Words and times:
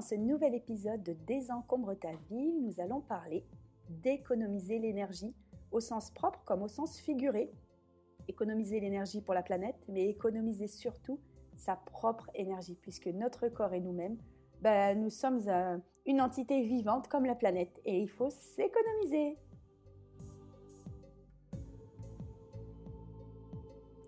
dans 0.00 0.06
ce 0.06 0.14
nouvel 0.14 0.54
épisode 0.54 1.02
de 1.02 1.12
Désencombre 1.12 1.92
ta 1.92 2.12
vie. 2.30 2.54
Nous 2.62 2.80
allons 2.80 3.02
parler 3.02 3.44
d'économiser 3.90 4.78
l'énergie 4.78 5.36
au 5.72 5.80
sens 5.80 6.10
propre 6.10 6.40
comme 6.46 6.62
au 6.62 6.68
sens 6.68 6.98
figuré. 6.98 7.52
Économiser 8.26 8.80
l'énergie 8.80 9.20
pour 9.20 9.34
la 9.34 9.42
planète, 9.42 9.76
mais 9.88 10.06
économiser 10.06 10.68
surtout 10.68 11.20
sa 11.54 11.76
propre 11.76 12.30
énergie, 12.34 12.78
puisque 12.80 13.08
notre 13.08 13.48
corps 13.48 13.74
et 13.74 13.80
nous-mêmes, 13.80 14.16
ben, 14.62 14.98
nous 14.98 15.10
sommes 15.10 15.42
euh, 15.48 15.76
une 16.06 16.22
entité 16.22 16.62
vivante 16.62 17.06
comme 17.08 17.26
la 17.26 17.34
planète 17.34 17.78
et 17.84 18.00
il 18.00 18.08
faut 18.08 18.30
s'économiser. 18.30 19.36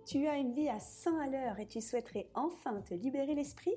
Tu 0.07 0.27
as 0.27 0.39
une 0.39 0.55
vie 0.55 0.71
à 0.71 0.81
100 0.81 1.19
à 1.19 1.27
l'heure 1.27 1.61
et 1.61 1.67
tu 1.67 1.83
souhaiterais 1.83 2.31
enfin 2.33 2.81
te 2.81 2.95
libérer 2.95 3.35
l'esprit? 3.35 3.77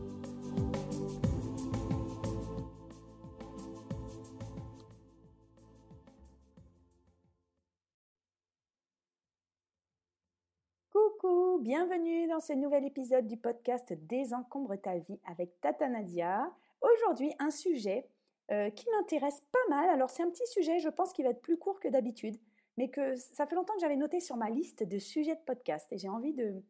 Coucou, 11.21 11.59
bienvenue 11.59 12.25
dans 12.27 12.39
ce 12.39 12.53
nouvel 12.53 12.83
épisode 12.83 13.27
du 13.27 13.37
podcast 13.37 13.93
Désencombre 13.93 14.75
ta 14.75 14.97
vie 14.97 15.19
avec 15.29 15.61
Tata 15.61 15.87
Nadia. 15.87 16.51
Aujourd'hui, 16.81 17.31
un 17.37 17.51
sujet 17.51 18.07
euh, 18.51 18.71
qui 18.71 18.87
m'intéresse 18.89 19.43
pas 19.51 19.69
mal. 19.69 19.87
Alors, 19.89 20.09
c'est 20.09 20.23
un 20.23 20.31
petit 20.31 20.47
sujet, 20.47 20.79
je 20.79 20.89
pense, 20.89 21.13
qui 21.13 21.21
va 21.21 21.29
être 21.29 21.41
plus 21.41 21.57
court 21.57 21.79
que 21.79 21.89
d'habitude 21.89 22.37
mais 22.77 22.89
que 22.89 23.15
ça 23.15 23.45
fait 23.45 23.55
longtemps 23.55 23.75
que 23.75 23.81
j'avais 23.81 23.97
noté 23.97 24.19
sur 24.19 24.35
ma 24.35 24.49
liste 24.49 24.81
de 24.81 24.97
sujets 24.97 25.35
de 25.35 25.41
podcast 25.41 25.85
et 25.91 25.97
j'ai 25.99 26.09
envie 26.09 26.33
de, 26.33 26.63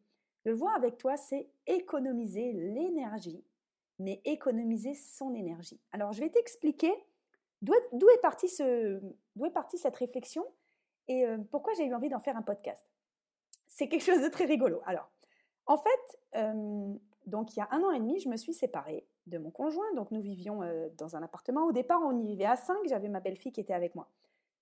le 0.44 0.52
voir 0.52 0.76
avec 0.76 0.98
toi, 0.98 1.16
c'est 1.16 1.48
économiser 1.66 2.52
l'énergie, 2.52 3.42
mais 3.98 4.20
économiser 4.26 4.92
son 4.92 5.34
énergie. 5.34 5.80
Alors, 5.92 6.12
je 6.12 6.20
vais 6.20 6.28
t'expliquer 6.28 6.92
d'où 7.62 7.72
est, 7.72 8.20
partie 8.20 8.48
ce, 8.48 9.00
est 9.42 9.50
partie 9.50 9.78
cette 9.78 9.96
réflexion 9.96 10.44
et 11.08 11.24
euh, 11.26 11.38
pourquoi 11.50 11.72
j'ai 11.72 11.86
eu 11.86 11.94
envie 11.94 12.10
d'en 12.10 12.18
faire 12.18 12.36
un 12.36 12.42
podcast. 12.42 12.91
C'est 13.74 13.88
quelque 13.88 14.04
chose 14.04 14.22
de 14.22 14.28
très 14.28 14.44
rigolo. 14.44 14.82
Alors, 14.84 15.10
en 15.66 15.78
fait, 15.78 16.18
euh, 16.36 16.94
donc 17.26 17.56
il 17.56 17.60
y 17.60 17.62
a 17.62 17.68
un 17.70 17.82
an 17.82 17.90
et 17.90 17.98
demi, 17.98 18.20
je 18.20 18.28
me 18.28 18.36
suis 18.36 18.52
séparée 18.52 19.06
de 19.26 19.38
mon 19.38 19.50
conjoint. 19.50 19.90
Donc, 19.94 20.10
nous 20.10 20.20
vivions 20.20 20.62
euh, 20.62 20.88
dans 20.98 21.16
un 21.16 21.22
appartement. 21.22 21.64
Au 21.64 21.72
départ, 21.72 22.00
on 22.02 22.18
y 22.18 22.26
vivait 22.26 22.44
à 22.44 22.56
cinq. 22.56 22.78
J'avais 22.86 23.08
ma 23.08 23.20
belle-fille 23.20 23.52
qui 23.52 23.60
était 23.60 23.72
avec 23.72 23.94
moi. 23.94 24.08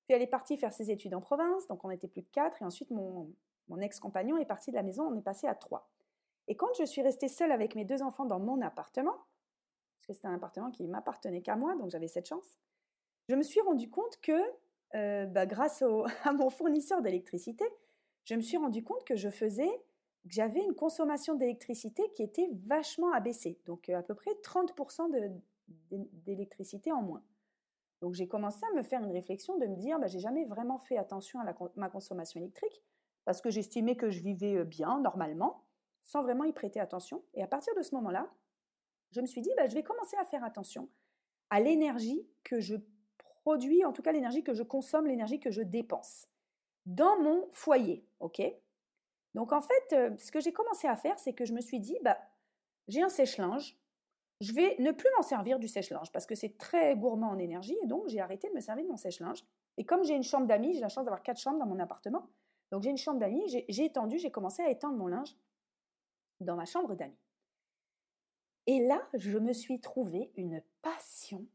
Puis 0.04 0.14
elle 0.14 0.22
est 0.22 0.28
partie 0.28 0.56
faire 0.56 0.72
ses 0.72 0.90
études 0.90 1.14
en 1.14 1.20
province, 1.20 1.66
donc 1.66 1.84
on 1.84 1.90
était 1.90 2.08
plus 2.08 2.22
de 2.22 2.28
quatre. 2.28 2.62
Et 2.62 2.64
ensuite, 2.64 2.90
mon, 2.90 3.32
ex-compagnon 3.80 4.36
est 4.38 4.44
parti 4.44 4.70
de 4.70 4.76
la 4.76 4.82
maison, 4.82 5.04
on 5.04 5.16
est 5.16 5.22
passé 5.22 5.46
à 5.46 5.54
trois. 5.54 5.88
Et 6.48 6.56
quand 6.56 6.72
je 6.78 6.84
suis 6.84 7.02
restée 7.02 7.28
seule 7.28 7.52
avec 7.52 7.74
mes 7.74 7.84
deux 7.84 8.02
enfants 8.02 8.24
dans 8.24 8.40
mon 8.40 8.60
appartement, 8.60 9.14
parce 9.14 10.06
que 10.08 10.12
c'était 10.14 10.26
un 10.26 10.34
appartement 10.34 10.70
qui 10.70 10.86
m'appartenait 10.88 11.42
qu'à 11.42 11.54
moi, 11.54 11.76
donc 11.76 11.90
j'avais 11.90 12.08
cette 12.08 12.26
chance, 12.26 12.58
je 13.28 13.36
me 13.36 13.42
suis 13.42 13.60
rendu 13.60 13.88
compte 13.88 14.18
que, 14.20 14.32
euh, 14.96 15.26
bah, 15.26 15.46
grâce 15.46 15.82
à 16.24 16.32
mon 16.32 16.50
fournisseur 16.50 17.02
d'électricité, 17.02 17.64
je 18.30 18.36
me 18.36 18.42
suis 18.42 18.56
rendu 18.56 18.84
compte 18.84 19.04
que 19.04 19.16
je 19.16 19.28
faisais, 19.28 19.68
que 20.22 20.32
j'avais 20.32 20.60
une 20.60 20.74
consommation 20.74 21.34
d'électricité 21.34 22.04
qui 22.14 22.22
était 22.22 22.48
vachement 22.64 23.12
abaissée, 23.12 23.58
donc 23.66 23.88
euh, 23.88 23.98
à 23.98 24.02
peu 24.04 24.14
près 24.14 24.30
30% 24.44 25.40
d'électricité 25.90 26.92
en 26.92 27.02
moins. 27.02 27.24
Donc 28.00 28.14
j'ai 28.14 28.28
commencé 28.28 28.60
à 28.70 28.76
me 28.76 28.84
faire 28.84 29.02
une 29.02 29.10
réflexion 29.10 29.58
de 29.58 29.66
me 29.66 29.74
dire, 29.74 29.98
bah, 29.98 30.06
j'ai 30.06 30.20
jamais 30.20 30.44
vraiment 30.44 30.78
fait 30.78 30.96
attention 30.96 31.40
à 31.40 31.54
ma 31.74 31.90
consommation 31.90 32.38
électrique 32.38 32.84
parce 33.24 33.40
que 33.40 33.50
j'estimais 33.50 33.96
que 33.96 34.10
je 34.10 34.20
vivais 34.20 34.58
euh, 34.58 34.64
bien, 34.64 35.00
normalement, 35.00 35.64
sans 36.04 36.22
vraiment 36.22 36.44
y 36.44 36.52
prêter 36.52 36.78
attention. 36.78 37.24
Et 37.34 37.42
à 37.42 37.48
partir 37.48 37.74
de 37.74 37.82
ce 37.82 37.96
moment-là, 37.96 38.32
je 39.10 39.20
me 39.20 39.26
suis 39.26 39.40
dit, 39.40 39.50
bah, 39.56 39.66
je 39.66 39.74
vais 39.74 39.82
commencer 39.82 40.16
à 40.18 40.24
faire 40.24 40.44
attention 40.44 40.88
à 41.50 41.58
l'énergie 41.58 42.24
que 42.44 42.60
je 42.60 42.76
produis, 43.42 43.84
en 43.84 43.92
tout 43.92 44.02
cas 44.02 44.12
l'énergie 44.12 44.44
que 44.44 44.54
je 44.54 44.62
consomme, 44.62 45.08
l'énergie 45.08 45.40
que 45.40 45.50
je 45.50 45.62
dépense 45.62 46.29
dans 46.86 47.20
mon 47.20 47.48
foyer. 47.52 48.04
ok? 48.20 48.42
Donc 49.34 49.52
en 49.52 49.60
fait, 49.60 49.92
euh, 49.92 50.10
ce 50.18 50.32
que 50.32 50.40
j'ai 50.40 50.52
commencé 50.52 50.88
à 50.88 50.96
faire, 50.96 51.18
c'est 51.18 51.32
que 51.32 51.44
je 51.44 51.52
me 51.52 51.60
suis 51.60 51.80
dit, 51.80 51.96
bah, 52.02 52.18
j'ai 52.88 53.02
un 53.02 53.08
sèche-linge, 53.08 53.78
je 54.40 54.52
vais 54.52 54.76
ne 54.78 54.90
plus 54.90 55.08
m'en 55.16 55.22
servir 55.22 55.58
du 55.58 55.68
sèche-linge 55.68 56.10
parce 56.12 56.26
que 56.26 56.34
c'est 56.34 56.56
très 56.58 56.96
gourmand 56.96 57.28
en 57.28 57.38
énergie 57.38 57.76
et 57.82 57.86
donc 57.86 58.08
j'ai 58.08 58.20
arrêté 58.20 58.48
de 58.48 58.54
me 58.54 58.60
servir 58.60 58.84
de 58.84 58.90
mon 58.90 58.96
sèche-linge. 58.96 59.44
Et 59.76 59.84
comme 59.84 60.02
j'ai 60.02 60.14
une 60.14 60.22
chambre 60.22 60.46
d'amis, 60.46 60.74
j'ai 60.74 60.80
la 60.80 60.88
chance 60.88 61.04
d'avoir 61.04 61.22
quatre 61.22 61.38
chambres 61.38 61.58
dans 61.58 61.66
mon 61.66 61.78
appartement, 61.78 62.26
donc 62.70 62.82
j'ai 62.82 62.90
une 62.90 62.98
chambre 62.98 63.18
d'amis, 63.18 63.64
j'ai 63.68 63.84
étendu, 63.84 64.18
j'ai 64.18 64.30
commencé 64.30 64.62
à 64.62 64.70
étendre 64.70 64.96
mon 64.96 65.06
linge 65.06 65.36
dans 66.40 66.56
ma 66.56 66.64
chambre 66.64 66.94
d'amis. 66.94 67.18
Et 68.66 68.86
là, 68.86 69.06
je 69.14 69.38
me 69.38 69.52
suis 69.52 69.80
trouvé 69.80 70.32
une 70.36 70.62
passion 70.82 71.46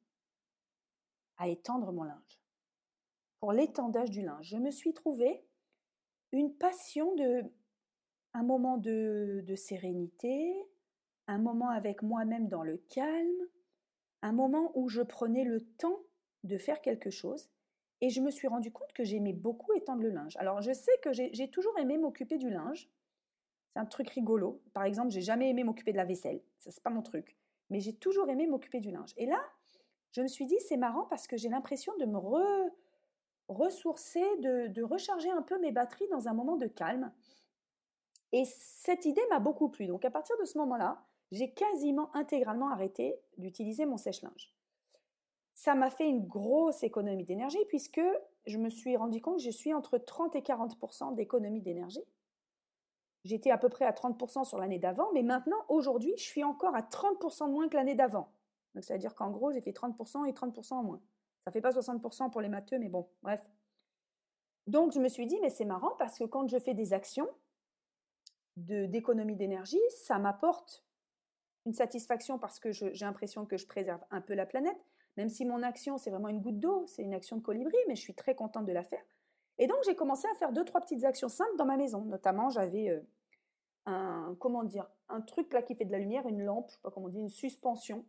à 1.37 1.47
étendre 1.47 1.91
mon 1.91 2.03
linge. 2.03 2.44
Pour 3.45 3.53
l'étendage 3.53 4.09
du 4.09 4.23
linge, 4.23 4.47
je 4.47 4.57
me 4.57 4.71
suis 4.71 4.91
trouvé 4.95 5.45
une 6.31 6.51
passion 6.51 7.13
de 7.13 7.43
un 8.33 8.41
moment 8.41 8.79
de, 8.79 9.45
sérénité, 9.55 10.51
un 11.27 11.37
moment 11.37 11.69
avec 11.69 12.01
moi-même 12.01 12.47
dans 12.47 12.63
le 12.63 12.77
calme, 12.89 13.47
un 14.23 14.31
moment 14.31 14.71
où 14.73 14.89
je 14.89 15.03
prenais 15.03 15.43
le 15.43 15.61
temps 15.61 15.99
de 16.43 16.57
faire 16.57 16.81
quelque 16.81 17.11
chose 17.11 17.51
et 18.01 18.09
je 18.09 18.19
me 18.19 18.31
suis 18.31 18.47
rendu 18.47 18.71
compte 18.71 18.91
que 18.93 19.03
j'aimais 19.03 19.33
beaucoup 19.33 19.73
étendre 19.73 20.01
le 20.01 20.09
linge. 20.09 20.35
Alors 20.37 20.63
je 20.63 20.73
sais 20.73 20.97
que 21.03 21.13
j'ai 21.13 21.47
toujours 21.51 21.77
aimé 21.77 21.99
m'occuper 21.99 22.39
du 22.39 22.49
linge. 22.49 22.89
C'est 23.69 23.79
un 23.79 23.85
truc 23.85 24.09
rigolo. 24.09 24.59
Par 24.73 24.85
exemple, 24.85 25.11
j'ai 25.11 25.21
jamais 25.21 25.51
aimé 25.51 25.63
m'occuper 25.63 25.91
de 25.91 25.97
la 25.97 26.05
vaisselle. 26.05 26.41
Ça 26.57 26.71
c'est 26.71 26.81
pas 26.81 26.89
mon 26.89 27.03
truc. 27.03 27.37
Mais 27.69 27.79
j'ai 27.79 27.93
toujours 27.93 28.27
aimé 28.27 28.47
m'occuper 28.47 28.79
du 28.79 28.89
linge. 28.89 29.13
Et 29.17 29.27
là, 29.27 29.39
je 30.13 30.23
me 30.23 30.27
suis 30.27 30.47
dit 30.47 30.57
c'est 30.67 30.77
marrant 30.77 31.05
parce 31.11 31.27
que 31.27 31.37
j'ai 31.37 31.49
l'impression 31.49 31.93
de 31.99 32.05
me 32.05 32.17
ressourcer, 33.47 34.25
de, 34.39 34.83
recharger 34.83 35.29
un 35.29 35.41
peu 35.41 35.59
mes 35.59 35.71
batteries 35.71 36.07
dans 36.09 36.27
un 36.27 36.33
moment 36.33 36.55
de 36.55 36.67
calme. 36.67 37.11
Et 38.31 38.45
cette 38.45 39.05
idée 39.05 39.21
m'a 39.29 39.39
beaucoup 39.39 39.69
plu. 39.69 39.87
Donc 39.87 40.05
à 40.05 40.11
partir 40.11 40.35
de 40.39 40.45
ce 40.45 40.57
moment-là, 40.57 41.03
j'ai 41.31 41.53
quasiment 41.53 42.09
intégralement 42.15 42.69
arrêté 42.69 43.15
d'utiliser 43.37 43.85
mon 43.85 43.97
sèche-linge. 43.97 44.53
Ça 45.53 45.73
m'a 45.73 45.89
fait 45.89 46.07
une 46.07 46.25
grosse 46.25 46.83
économie 46.83 47.23
d'énergie 47.23 47.63
puisque 47.69 48.01
je 48.45 48.57
me 48.57 48.69
suis 48.69 48.97
rendu 48.97 49.21
compte 49.21 49.37
que 49.37 49.43
je 49.43 49.49
suis 49.49 49.73
entre 49.73 49.97
30 49.97 50.35
et 50.35 50.43
40 50.43 51.15
d'économie 51.15 51.61
d'énergie. 51.61 52.03
J'étais 53.23 53.49
à 53.49 53.57
peu 53.57 53.69
près 53.69 53.85
à 53.85 53.93
30 53.93 54.45
sur 54.45 54.59
l'année 54.59 54.77
d'avant, 54.77 55.09
mais 55.13 55.23
maintenant, 55.23 55.57
aujourd'hui, 55.67 56.13
je 56.15 56.23
suis 56.23 56.43
encore 56.43 56.75
à 56.75 56.83
30 56.83 57.19
de 57.19 57.51
moins 57.51 57.67
que 57.67 57.75
l'année 57.75 57.95
d'avant. 57.95 58.29
Donc, 58.75 58.83
ça 58.83 58.93
veut 58.93 58.99
dire 58.99 59.15
qu'en 59.15 59.31
gros, 59.31 59.51
j'ai 59.51 59.61
fait 59.61 59.73
30 59.73 59.95
et 60.27 60.33
30 60.33 60.71
en 60.71 60.83
moins. 60.83 61.01
Ça 61.45 61.51
ne 61.51 61.53
fait 61.53 61.61
pas 61.61 61.69
60% 61.69 62.31
pour 62.31 62.41
les 62.41 62.49
matheux, 62.49 62.79
mais 62.79 62.89
bon, 62.89 63.07
bref. 63.21 63.45
Donc, 64.65 64.93
je 64.93 64.99
me 64.99 65.07
suis 65.07 65.27
dit, 65.27 65.37
mais 65.41 65.51
c'est 65.51 65.65
marrant 65.65 65.95
parce 65.99 66.17
que 66.17 66.23
quand 66.23 66.47
je 66.47 66.57
fais 66.57 66.73
des 66.73 66.91
actions 66.91 67.29
d'économie 68.57 69.35
d'énergie, 69.35 69.81
ça 69.89 70.17
m'apporte 70.17 70.83
une 71.67 71.73
satisfaction 71.73 72.39
parce 72.39 72.59
que 72.59 72.71
j'ai 72.71 72.91
l'impression 73.01 73.45
que 73.45 73.57
je 73.57 73.67
préserve 73.67 74.01
un 74.09 74.21
peu 74.21 74.33
la 74.33 74.47
planète, 74.47 74.77
même 75.17 75.29
si 75.29 75.45
mon 75.45 75.61
action, 75.61 75.99
c'est 75.99 76.09
vraiment 76.09 76.29
une 76.29 76.41
goutte 76.41 76.59
d'eau, 76.59 76.87
c'est 76.87 77.03
une 77.03 77.13
action 77.13 77.37
de 77.37 77.41
colibri, 77.43 77.77
mais 77.87 77.95
je 77.95 78.01
suis 78.01 78.15
très 78.15 78.33
contente 78.33 78.65
de 78.65 78.71
la 78.71 78.83
faire. 78.83 79.03
Et 79.59 79.67
donc, 79.67 79.77
j'ai 79.85 79.95
commencé 79.95 80.27
à 80.27 80.33
faire 80.35 80.51
deux, 80.51 80.65
trois 80.65 80.81
petites 80.81 81.03
actions 81.03 81.29
simples 81.29 81.55
dans 81.57 81.65
ma 81.65 81.77
maison. 81.77 82.01
Notamment, 82.05 82.49
j'avais 82.49 82.89
euh, 82.89 83.01
un, 83.85 84.35
comment 84.39 84.63
dire, 84.63 84.89
un 85.09 85.21
truc 85.21 85.53
là 85.53 85.61
qui 85.61 85.75
fait 85.75 85.85
de 85.85 85.91
la 85.91 85.99
lumière, 85.99 86.27
une 86.27 86.43
lampe, 86.43 86.69
je 86.69 86.73
sais 86.73 86.81
pas 86.81 86.91
comment 86.91 87.09
dire, 87.09 87.21
une 87.21 87.29
suspension 87.29 88.03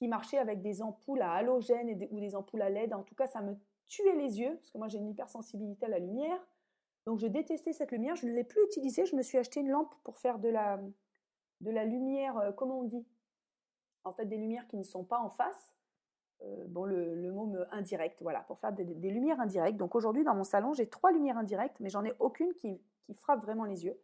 qui 0.00 0.08
marchait 0.08 0.38
avec 0.38 0.62
des 0.62 0.80
ampoules 0.80 1.20
à 1.20 1.32
halogène 1.32 2.08
ou 2.10 2.20
des 2.20 2.34
ampoules 2.34 2.62
à 2.62 2.70
LED. 2.70 2.94
En 2.94 3.02
tout 3.02 3.14
cas, 3.14 3.26
ça 3.26 3.42
me 3.42 3.54
tuait 3.86 4.16
les 4.16 4.40
yeux, 4.40 4.56
parce 4.56 4.70
que 4.70 4.78
moi 4.78 4.88
j'ai 4.88 4.96
une 4.96 5.10
hypersensibilité 5.10 5.84
à 5.84 5.88
la 5.90 5.98
lumière. 5.98 6.40
Donc 7.04 7.18
je 7.18 7.26
détestais 7.26 7.74
cette 7.74 7.92
lumière, 7.92 8.16
je 8.16 8.26
ne 8.26 8.32
l'ai 8.32 8.42
plus 8.42 8.64
utilisée, 8.64 9.04
je 9.04 9.14
me 9.14 9.20
suis 9.20 9.36
acheté 9.36 9.60
une 9.60 9.68
lampe 9.68 9.94
pour 10.02 10.16
faire 10.16 10.38
de 10.38 10.48
la, 10.48 10.80
de 11.60 11.70
la 11.70 11.84
lumière, 11.84 12.38
euh, 12.38 12.50
comment 12.50 12.80
on 12.80 12.84
dit? 12.84 13.06
En 14.04 14.14
fait, 14.14 14.24
des 14.24 14.38
lumières 14.38 14.66
qui 14.68 14.78
ne 14.78 14.84
sont 14.84 15.04
pas 15.04 15.18
en 15.18 15.28
face. 15.28 15.74
Euh, 16.44 16.64
bon, 16.68 16.86
le, 16.86 17.30
mot 17.30 17.44
me, 17.44 17.66
indirect, 17.74 18.22
voilà, 18.22 18.40
pour 18.40 18.58
faire 18.58 18.72
des, 18.72 18.84
lumières 18.84 19.38
indirectes. 19.38 19.76
Donc 19.76 19.94
aujourd'hui, 19.94 20.24
dans 20.24 20.34
mon 20.34 20.44
salon, 20.44 20.72
j'ai 20.72 20.88
trois 20.88 21.12
lumières 21.12 21.36
indirectes, 21.36 21.78
mais 21.78 21.90
j'en 21.90 22.06
ai 22.06 22.14
aucune 22.20 22.54
qui, 22.54 22.80
qui 23.02 23.12
frappe 23.12 23.42
vraiment 23.42 23.64
les 23.64 23.84
yeux. 23.84 24.00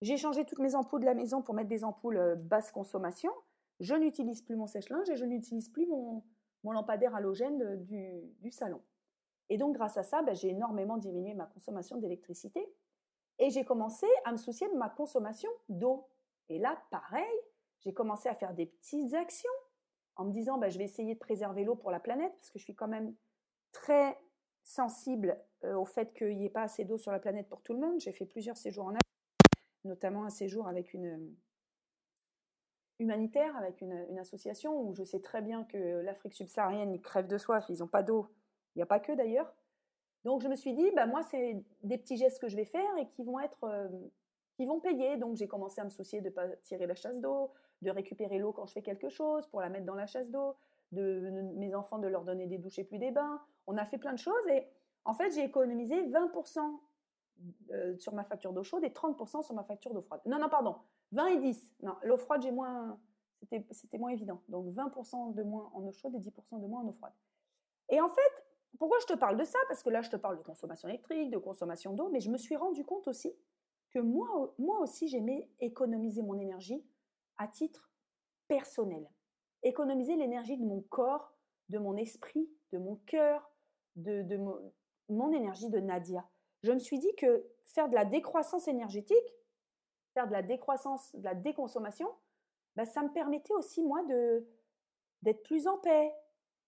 J'ai 0.00 0.16
changé 0.16 0.44
toutes 0.44 0.60
mes 0.60 0.76
ampoules 0.76 1.00
de 1.00 1.06
la 1.06 1.14
maison 1.14 1.42
pour 1.42 1.54
mettre 1.54 1.70
des 1.70 1.82
ampoules 1.82 2.18
euh, 2.18 2.36
basse 2.36 2.70
consommation. 2.70 3.32
Je 3.80 3.94
n'utilise 3.94 4.42
plus 4.42 4.56
mon 4.56 4.66
sèche-linge 4.66 5.10
et 5.10 5.16
je 5.16 5.24
n'utilise 5.24 5.68
plus 5.68 5.86
mon, 5.86 6.22
lampadaire 6.62 7.14
halogène 7.14 7.84
du, 7.84 8.22
du 8.40 8.50
salon. 8.50 8.80
Et 9.50 9.58
donc, 9.58 9.74
grâce 9.74 9.96
à 9.96 10.02
ça, 10.02 10.22
ben, 10.22 10.34
j'ai 10.34 10.48
énormément 10.48 10.96
diminué 10.96 11.34
ma 11.34 11.46
consommation 11.46 11.98
d'électricité. 11.98 12.66
Et 13.38 13.50
j'ai 13.50 13.64
commencé 13.64 14.06
à 14.24 14.32
me 14.32 14.36
soucier 14.36 14.68
de 14.68 14.74
ma 14.74 14.88
consommation 14.88 15.50
d'eau. 15.68 16.08
Et 16.48 16.58
là, 16.58 16.80
pareil, 16.90 17.38
j'ai 17.80 17.92
commencé 17.92 18.28
à 18.28 18.34
faire 18.34 18.54
des 18.54 18.66
petites 18.66 19.14
actions 19.14 19.50
en 20.16 20.24
me 20.24 20.32
disant, 20.32 20.58
ben, 20.58 20.70
je 20.70 20.78
vais 20.78 20.84
essayer 20.84 21.14
de 21.14 21.18
préserver 21.18 21.64
l'eau 21.64 21.74
pour 21.74 21.90
la 21.90 22.00
planète, 22.00 22.32
parce 22.36 22.50
que 22.50 22.58
je 22.58 22.64
suis 22.64 22.74
quand 22.74 22.88
même 22.88 23.14
très 23.72 24.18
sensible 24.62 25.38
euh, 25.64 25.76
au 25.76 25.84
fait 25.84 26.14
qu'il 26.14 26.38
n'y 26.38 26.46
ait 26.46 26.50
pas 26.50 26.62
assez 26.62 26.84
d'eau 26.84 26.96
sur 26.96 27.12
la 27.12 27.18
planète 27.18 27.48
pour 27.48 27.62
tout 27.62 27.74
le 27.74 27.80
monde. 27.80 28.00
J'ai 28.00 28.12
fait 28.12 28.24
plusieurs 28.24 28.56
séjours 28.56 28.86
en 28.86 28.90
Afrique, 28.90 29.04
notamment 29.84 30.24
un 30.24 30.30
séjour 30.30 30.68
avec 30.68 30.94
une 30.94 31.34
humanitaire, 32.98 33.56
avec 33.56 33.80
une, 33.80 34.18
association 34.18 34.80
où 34.80 34.94
je 34.94 35.04
sais 35.04 35.20
très 35.20 35.42
bien 35.42 35.64
que 35.64 36.00
l'Afrique 36.02 36.34
subsaharienne, 36.34 36.92
ils 36.92 37.00
crèvent 37.00 37.26
de 37.26 37.38
soif, 37.38 37.66
ils 37.68 37.80
n'ont 37.80 37.88
pas 37.88 38.02
d'eau 38.02 38.28
il 38.74 38.78
n'y 38.78 38.82
a 38.82 38.86
pas 38.86 39.00
que 39.00 39.12
d'ailleurs. 39.12 39.52
Donc 40.24 40.42
je 40.42 40.48
me 40.48 40.56
suis 40.56 40.72
dit, 40.72 40.90
bah, 40.92 41.06
moi, 41.06 41.22
c'est 41.22 41.62
des 41.82 41.98
petits 41.98 42.16
gestes 42.16 42.40
que 42.40 42.48
je 42.48 42.56
vais 42.56 42.64
faire 42.64 42.96
et 42.98 43.06
qui 43.08 43.22
vont 43.22 43.38
être, 43.40 43.64
euh, 43.64 43.88
qui 44.54 44.66
vont 44.66 44.80
payer. 44.80 45.16
Donc 45.16 45.36
j'ai 45.36 45.46
commencé 45.46 45.80
à 45.80 45.84
me 45.84 45.90
soucier 45.90 46.20
de 46.20 46.28
ne 46.28 46.32
pas 46.32 46.48
tirer 46.62 46.86
la 46.86 46.94
chasse 46.94 47.20
d'eau, 47.20 47.52
de 47.82 47.90
récupérer 47.90 48.38
l'eau 48.38 48.52
quand 48.52 48.66
je 48.66 48.72
fais 48.72 48.82
quelque 48.82 49.08
chose 49.08 49.46
pour 49.48 49.60
la 49.60 49.68
mettre 49.68 49.86
dans 49.86 49.94
la 49.94 50.06
chasse 50.06 50.30
d'eau, 50.30 50.56
de, 50.92 51.30
mes 51.56 51.74
enfants 51.74 51.98
de 51.98 52.08
leur 52.08 52.24
donner 52.24 52.46
des 52.46 52.58
douches 52.58 52.78
et 52.78 52.84
plus 52.84 52.98
des 52.98 53.10
bains. 53.10 53.40
On 53.66 53.76
a 53.76 53.84
fait 53.84 53.98
plein 53.98 54.12
de 54.12 54.18
choses 54.18 54.46
et 54.48 54.66
en 55.04 55.14
fait 55.14 55.30
j'ai 55.32 55.44
économisé 55.44 56.02
20% 56.08 56.58
euh, 57.70 57.96
sur 57.98 58.14
ma 58.14 58.24
facture 58.24 58.52
d'eau 58.52 58.62
chaude 58.62 58.84
et 58.84 58.90
30% 58.90 59.42
sur 59.42 59.54
ma 59.54 59.64
facture 59.64 59.92
d'eau 59.92 60.02
froide. 60.02 60.20
Non, 60.24 60.38
non, 60.38 60.48
pardon, 60.48 60.76
20 61.14 61.26
et 61.26 61.38
10. 61.38 61.74
Non, 61.82 61.94
l'eau 62.02 62.16
froide, 62.16 62.42
j'ai 62.42 62.50
moins, 62.50 62.98
c'était 63.70 63.98
moins 63.98 64.10
évident. 64.10 64.42
Donc 64.48 64.66
20% 64.74 65.34
de 65.34 65.42
moins 65.42 65.70
en 65.74 65.82
eau 65.82 65.92
chaude 65.92 66.14
et 66.14 66.18
10% 66.18 66.60
de 66.60 66.66
moins 66.66 66.82
en 66.82 66.88
eau 66.88 66.92
froide. 66.92 67.12
Et 67.88 68.00
en 68.00 68.08
fait, 68.08 68.44
pourquoi 68.78 68.98
je 69.00 69.06
te 69.06 69.18
parle 69.18 69.36
de 69.36 69.44
ça? 69.44 69.58
Parce 69.68 69.82
que 69.82 69.90
là, 69.90 70.02
je 70.02 70.10
te 70.10 70.16
parle 70.16 70.38
de 70.38 70.42
consommation 70.42 70.88
électrique, 70.88 71.30
de 71.30 71.38
consommation 71.38 71.92
d'eau, 71.92 72.08
mais 72.10 72.20
je 72.20 72.30
me 72.30 72.38
suis 72.38 72.56
rendu 72.56 72.84
compte 72.84 73.08
aussi 73.08 73.34
que 73.90 74.00
moi, 74.00 74.54
moi 74.58 74.80
aussi, 74.80 75.08
j'aimais 75.08 75.48
économiser 75.60 76.22
mon 76.22 76.38
énergie 76.38 76.84
à 77.38 77.46
titre 77.46 77.90
personnel. 78.48 79.08
Économiser 79.62 80.16
l'énergie 80.16 80.56
de 80.56 80.64
mon 80.64 80.82
corps, 80.82 81.32
de 81.68 81.78
mon 81.78 81.96
esprit, 81.96 82.48
de 82.72 82.78
mon 82.78 82.96
cœur, 83.06 83.50
de, 83.96 84.36
mon, 85.08 85.32
énergie 85.32 85.70
de 85.70 85.78
Nadia. 85.78 86.24
Je 86.62 86.72
me 86.72 86.78
suis 86.78 86.98
dit 86.98 87.14
que 87.16 87.46
faire 87.64 87.88
de 87.88 87.94
la 87.94 88.04
décroissance 88.04 88.68
énergétique, 88.68 89.34
faire 90.14 90.26
de 90.26 90.32
la 90.32 90.42
décroissance, 90.42 91.14
de 91.14 91.24
la 91.24 91.34
déconsommation, 91.34 92.08
bah, 92.76 92.86
ça 92.86 93.02
me 93.02 93.12
permettait 93.12 93.52
aussi, 93.54 93.82
moi, 93.82 94.00
d'être 95.22 95.42
plus 95.42 95.66
en 95.66 95.76
paix, 95.78 96.14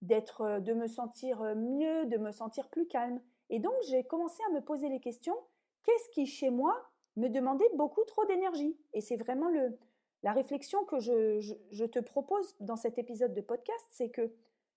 d'être, 0.03 0.43
euh, 0.43 0.61
de 0.61 0.75
me 0.75 0.87
sentir 0.87 1.41
euh, 1.43 1.55
mieux, 1.55 2.07
de 2.07 2.19
me 2.19 2.33
sentir 2.33 2.69
plus 2.69 2.87
calme. 2.87 3.21
Et 3.49 3.61
donc, 3.61 3.75
j'ai 3.89 4.05
commencé 4.05 4.43
à 4.49 4.53
me 4.53 4.61
poser 4.61 4.89
les 4.89 5.01
questions, 5.01 5.37
qu'est-ce 5.85 6.09
qui, 6.11 6.27
chez 6.27 6.51
moi, 6.51 6.91
me 7.17 7.29
demandait 7.29 7.71
beaucoup 7.75 8.05
trop 8.05 8.25
d'énergie? 8.27 8.77
Et 8.93 9.01
c'est 9.01 9.17
vraiment 9.17 9.49
le, 9.49 9.79
la 10.23 10.33
réflexion 10.33 10.85
que 10.85 10.99
je, 10.99 11.41
je, 11.71 11.85
te 11.85 11.99
propose 11.99 12.55
dans 12.61 12.77
cet 12.77 12.99
épisode 12.99 13.33
de 13.33 13.41
podcast, 13.41 13.87
c'est 13.91 14.11
que, 14.11 14.33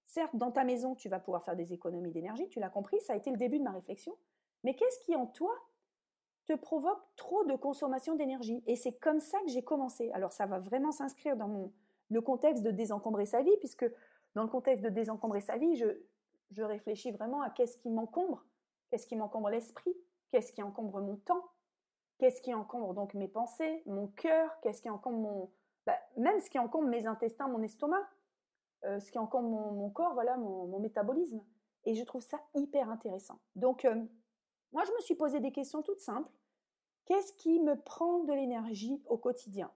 certes, 0.06 0.36
dans 0.36 0.52
ta 0.52 0.64
maison, 0.64 0.96
tu 0.96 1.10
vas 1.10 1.20
pouvoir 1.20 1.44
faire 1.44 1.56
des 1.56 1.74
économies 1.74 2.12
d'énergie, 2.12 2.48
tu 2.50 2.60
l'as 2.60 2.70
compris, 2.70 3.00
ça 3.02 3.14
a 3.14 3.16
été 3.16 3.30
le 3.30 3.38
début 3.38 3.60
de 3.60 3.64
ma 3.64 3.72
réflexion, 3.72 4.16
mais 4.64 4.76
qu'est-ce 4.76 5.00
qui, 5.00 5.16
en 5.16 5.26
toi, 5.26 5.54
provoque 6.54 7.02
trop 7.16 7.44
de 7.46 7.56
consommation 7.56 8.16
d'énergie 8.16 8.64
Et 8.68 8.76
c'est 8.76 8.94
comme 8.94 9.20
ça 9.20 9.40
que 9.42 9.50
j'ai 9.50 9.64
commencé. 9.64 10.12
Alors, 10.12 10.32
ça 10.32 10.46
va 10.46 10.60
vraiment 10.60 10.92
s'inscrire 10.92 11.36
dans 11.36 11.48
mon, 11.48 11.72
le 12.10 12.22
contexte 12.22 12.64
de 12.64 12.72
désencombrer 12.72 13.26
sa 13.26 13.42
vie, 13.42 13.56
puisque 13.60 13.86
dans 14.36 14.44
le 14.44 14.50
contexte 14.50 14.84
de 14.84 14.90
désencombrer 14.90 15.42
sa 15.42 15.58
vie, 15.58 15.76
je, 15.76 16.62
réfléchis 16.62 17.12
vraiment 17.12 17.42
à 17.42 17.50
qu'est-ce 17.50 17.78
qui 17.78 17.90
m'encombre, 17.90 18.46
qu'est-ce 18.90 19.08
qui 19.08 19.16
m'encombre 19.16 19.50
l'esprit, 19.50 19.96
qu'est-ce 20.32 20.52
qui 20.52 20.64
encombre 20.64 21.00
mon 21.02 21.16
temps, 21.18 21.46
qu'est-ce 22.18 22.42
qui 22.42 22.54
encombre 22.54 22.94
donc 22.94 23.14
mes 23.14 23.28
pensées, 23.28 23.84
mon 23.86 24.08
cœur, 24.08 24.60
qu'est-ce 24.62 24.82
qui 24.82 24.90
encombre 24.90 25.20
mon... 25.20 25.52
Bah, 25.86 25.98
même 26.18 26.40
ce 26.40 26.50
qui 26.50 26.60
encombre 26.60 26.88
mes 26.88 27.06
intestins, 27.06 27.48
mon 27.48 27.62
estomac, 27.62 28.08
euh, 28.86 29.00
ce 29.00 29.12
qui 29.12 29.20
encombre 29.20 29.50
mon, 29.50 29.90
corps, 29.90 30.14
voilà, 30.14 30.38
mon, 30.38 30.80
métabolisme. 30.80 31.44
Et 31.86 31.96
je 31.96 32.04
trouve 32.04 32.22
ça 32.22 32.40
hyper 32.56 32.90
intéressant. 32.90 33.40
Donc, 33.56 33.86
euh, 33.86 33.96
moi, 34.72 34.84
je 34.86 34.92
me 34.92 35.00
suis 35.00 35.16
posé 35.16 35.40
des 35.40 35.52
questions 35.52 35.82
toutes 35.82 36.02
simples. 36.02 36.30
Qu'est-ce 37.10 37.34
qui 37.34 37.60
me 37.60 37.76
prend 37.76 38.20
de 38.20 38.34
l'énergie 38.34 39.02
au 39.08 39.18
quotidien 39.18 39.72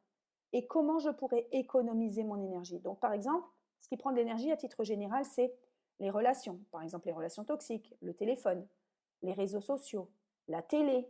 Et 0.54 0.68
comment 0.68 1.00
je 1.00 1.10
pourrais 1.10 1.48
économiser 1.52 2.24
mon 2.24 2.40
énergie? 2.40 2.80
Donc, 2.80 3.00
par 3.00 3.12
exemple, 3.12 3.48
ce 3.82 3.88
qui 3.88 3.98
prend 3.98 4.12
de 4.12 4.18
l'énergie 4.18 4.52
à 4.52 4.56
titre 4.56 4.84
général, 4.84 5.26
c'est 5.26 5.52
les 6.00 6.12
relations, 6.12 6.60
par 6.72 6.84
exemple 6.84 7.08
les 7.08 7.14
relations 7.14 7.44
toxiques, 7.44 7.96
le 8.02 8.14
téléphone, 8.14 8.68
les 9.24 9.34
réseaux 9.34 9.62
sociaux, 9.62 10.12
la 10.48 10.62
télé, 10.62 11.10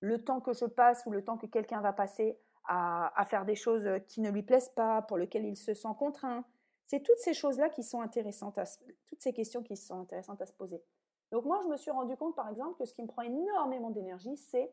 le 0.00 0.24
temps 0.24 0.40
que 0.40 0.52
je 0.52 0.64
passe 0.64 1.06
ou 1.06 1.12
le 1.12 1.24
temps 1.24 1.38
que 1.38 1.46
quelqu'un 1.46 1.80
va 1.80 1.92
passer 1.92 2.40
à, 2.64 3.24
faire 3.28 3.44
des 3.44 3.54
choses 3.54 3.88
qui 4.08 4.20
ne 4.20 4.30
lui 4.30 4.42
plaisent 4.42 4.72
pas, 4.74 5.02
pour 5.02 5.16
lesquelles 5.16 5.44
il 5.44 5.56
se 5.56 5.74
sent 5.74 5.94
contraint. 5.96 6.44
C'est 6.88 7.04
toutes 7.04 7.18
ces 7.18 7.34
choses-là 7.34 7.68
qui 7.68 7.84
sont 7.84 8.00
intéressantes, 8.00 8.58
toutes 9.06 9.22
ces 9.22 9.32
questions 9.32 9.62
qui 9.62 9.76
sont 9.76 10.00
intéressantes 10.00 10.42
à 10.42 10.46
se 10.46 10.52
poser. 10.52 10.82
Donc 11.30 11.44
moi, 11.44 11.60
je 11.62 11.68
me 11.68 11.76
suis 11.76 11.92
rendu 11.92 12.16
compte, 12.16 12.34
par 12.34 12.48
exemple, 12.48 12.76
que 12.78 12.84
ce 12.84 12.94
qui 12.94 13.02
me 13.02 13.06
prend 13.06 13.22
énormément 13.22 13.90
d'énergie, 13.90 14.36
c'est 14.36 14.72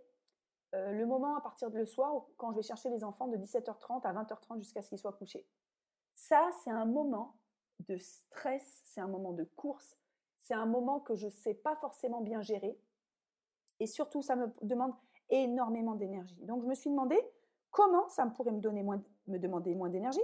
euh, 0.75 0.91
le 0.91 1.05
moment 1.05 1.35
à 1.35 1.41
partir 1.41 1.71
de 1.71 1.77
le 1.77 1.85
soir, 1.85 2.25
quand 2.37 2.51
je 2.51 2.57
vais 2.57 2.63
chercher 2.63 2.89
les 2.89 3.03
enfants 3.03 3.27
de 3.27 3.37
17h30 3.37 4.01
à 4.03 4.13
20h30 4.13 4.59
jusqu'à 4.59 4.81
ce 4.81 4.89
qu'ils 4.89 4.99
soient 4.99 5.13
couchés. 5.13 5.45
Ça, 6.15 6.49
c'est 6.63 6.69
un 6.69 6.85
moment 6.85 7.37
de 7.87 7.97
stress, 7.97 8.81
c'est 8.85 9.01
un 9.01 9.07
moment 9.07 9.33
de 9.33 9.43
course, 9.55 9.97
c'est 10.39 10.53
un 10.53 10.65
moment 10.65 10.99
que 10.99 11.15
je 11.15 11.25
ne 11.25 11.31
sais 11.31 11.53
pas 11.53 11.75
forcément 11.77 12.21
bien 12.21 12.41
gérer. 12.41 12.79
Et 13.79 13.87
surtout, 13.87 14.21
ça 14.21 14.35
me 14.35 14.47
demande 14.61 14.93
énormément 15.29 15.95
d'énergie. 15.95 16.37
Donc, 16.41 16.61
je 16.61 16.67
me 16.67 16.75
suis 16.75 16.89
demandé 16.89 17.17
comment 17.71 18.07
ça 18.09 18.25
pourrait 18.27 18.51
me, 18.51 18.59
donner 18.59 18.83
moins, 18.83 19.01
me 19.27 19.37
demander 19.37 19.73
moins 19.75 19.89
d'énergie, 19.89 20.23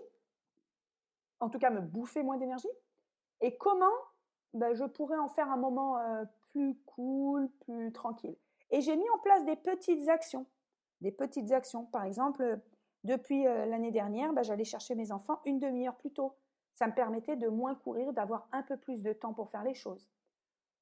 en 1.40 1.50
tout 1.50 1.60
cas 1.60 1.70
me 1.70 1.82
bouffer 1.82 2.24
moins 2.24 2.38
d'énergie, 2.38 2.70
et 3.42 3.58
comment 3.58 3.86
ben, 4.54 4.74
je 4.74 4.86
pourrais 4.86 5.18
en 5.18 5.28
faire 5.28 5.52
un 5.52 5.58
moment 5.58 5.98
euh, 5.98 6.24
plus 6.52 6.76
cool, 6.86 7.50
plus 7.66 7.92
tranquille. 7.92 8.38
Et 8.72 8.82
j'ai 8.82 8.96
mis 8.96 9.10
en 9.10 9.20
place 9.20 9.46
des 9.46 9.56
petites 9.56 10.08
actions. 10.10 10.46
Des 11.02 11.12
petites 11.12 11.52
actions. 11.52 11.86
Par 11.86 12.04
exemple, 12.04 12.60
depuis 13.04 13.46
euh, 13.48 13.66
l'année 13.66 13.92
dernière, 13.92 14.34
bah, 14.34 14.44
j'allais 14.44 14.64
chercher 14.64 14.96
mes 14.96 15.12
enfants 15.12 15.42
une 15.46 15.60
demi-heure 15.60 15.96
plus 15.96 16.12
tôt. 16.12 16.34
Ça 16.74 16.88
me 16.88 16.94
permettait 16.94 17.36
de 17.38 17.48
moins 17.48 17.76
courir, 17.76 18.12
d'avoir 18.14 18.48
un 18.52 18.64
peu 18.64 18.78
plus 18.78 19.02
de 19.02 19.14
temps 19.14 19.34
pour 19.34 19.50
faire 19.50 19.64
les 19.64 19.74
choses. 19.74 20.10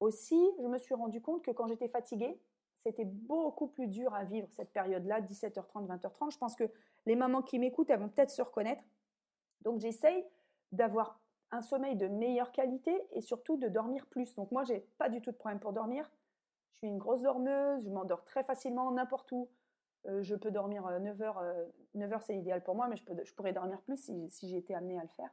Aussi, 0.00 0.40
je 0.60 0.66
me 0.66 0.78
suis 0.78 0.94
rendu 0.94 1.20
compte 1.20 1.42
que 1.42 1.50
quand 1.50 1.66
j'étais 1.66 1.88
fatiguée, 1.88 2.40
c'était 2.84 3.04
beaucoup 3.04 3.66
plus 3.66 3.86
dur 3.86 4.14
à 4.14 4.24
vivre 4.24 4.48
cette 4.50 4.72
période-là, 4.72 5.20
17h30, 5.20 5.86
20h30. 5.86 6.32
Je 6.32 6.38
pense 6.38 6.54
que 6.54 6.64
les 7.06 7.16
mamans 7.16 7.42
qui 7.42 7.58
m'écoutent, 7.58 7.90
elles 7.90 8.00
vont 8.00 8.08
peut-être 8.08 8.30
se 8.30 8.42
reconnaître. 8.42 8.82
Donc 9.62 9.80
j'essaye 9.80 10.24
d'avoir 10.72 11.20
un 11.50 11.62
sommeil 11.62 11.96
de 11.96 12.08
meilleure 12.08 12.52
qualité 12.52 13.06
et 13.12 13.20
surtout 13.20 13.56
de 13.56 13.68
dormir 13.68 14.06
plus. 14.06 14.34
Donc 14.34 14.50
moi, 14.50 14.64
j'ai 14.64 14.80
pas 14.98 15.08
du 15.08 15.22
tout 15.22 15.30
de 15.30 15.36
problème 15.36 15.60
pour 15.60 15.72
dormir. 15.72 16.10
Je 16.74 16.78
suis 16.78 16.88
une 16.88 16.98
grosse 16.98 17.22
dormeuse, 17.22 17.84
je 17.84 17.90
m'endors 17.90 18.24
très 18.24 18.44
facilement 18.44 18.90
n'importe 18.90 19.30
où. 19.32 19.48
Euh, 20.06 20.22
je 20.22 20.34
peux 20.34 20.50
dormir 20.50 20.84
9 21.00 21.20
euh, 21.20 21.24
heures. 21.24 21.42
9 21.94 22.10
euh, 22.10 22.14
heures, 22.14 22.22
c'est 22.22 22.36
idéal 22.36 22.62
pour 22.62 22.74
moi, 22.74 22.88
mais 22.88 22.96
je, 22.96 23.34
pourrais 23.34 23.52
dormir 23.52 23.80
plus 23.82 23.96
si, 23.96 24.30
si 24.30 24.48
j'ai 24.48 24.58
été 24.58 24.74
amenée 24.74 24.98
à 24.98 25.02
le 25.02 25.08
faire. 25.08 25.30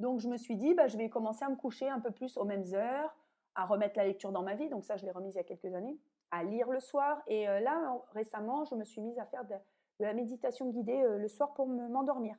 Donc, 0.00 0.18
je 0.18 0.28
me 0.28 0.36
suis 0.36 0.56
dit, 0.56 0.74
bah, 0.74 0.88
je 0.88 0.96
vais 0.96 1.08
commencer 1.08 1.44
à 1.44 1.48
me 1.48 1.56
coucher 1.56 1.88
un 1.88 2.00
peu 2.00 2.10
plus 2.10 2.36
aux 2.36 2.44
mêmes 2.44 2.64
heures, 2.74 3.14
à 3.54 3.66
remettre 3.66 3.96
la 3.96 4.04
lecture 4.04 4.32
dans 4.32 4.42
ma 4.42 4.54
vie. 4.54 4.68
Donc, 4.68 4.84
ça, 4.84 4.96
je 4.96 5.04
l'ai 5.04 5.12
remise 5.12 5.34
il 5.34 5.38
y 5.38 5.40
a 5.40 5.44
quelques 5.44 5.72
années, 5.72 5.96
à 6.32 6.42
lire 6.42 6.68
le 6.70 6.80
soir. 6.80 7.22
Et 7.28 7.46
là, 7.46 8.02
récemment, 8.12 8.64
je 8.64 8.74
me 8.74 8.84
suis 8.84 9.00
mise 9.00 9.18
à 9.18 9.26
faire 9.26 9.44
de, 9.44 9.54
la 10.00 10.12
méditation 10.12 10.68
guidée 10.70 11.04
le 11.16 11.28
soir 11.28 11.54
pour 11.54 11.68
m'endormir, 11.68 12.36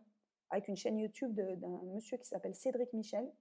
avec 0.50 0.68
une 0.68 0.76
chaîne 0.76 1.00
YouTube 1.00 1.34
d'un 1.34 1.80
monsieur 1.94 2.18
qui 2.18 2.26
s'appelle 2.26 2.54
Cédric 2.54 2.92
Michel. 2.92 3.32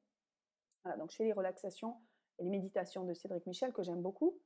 Donc 0.98 1.10
je 1.10 1.16
fais 1.16 1.24
les 1.24 1.32
relaxations 1.32 1.96
et 2.38 2.44
les 2.44 2.50
méditations 2.50 3.02
de 3.02 3.12
Cédric 3.12 3.44
Michel 3.46 3.72
que 3.72 3.82
j'aime 3.82 4.02
beaucoup 4.02 4.38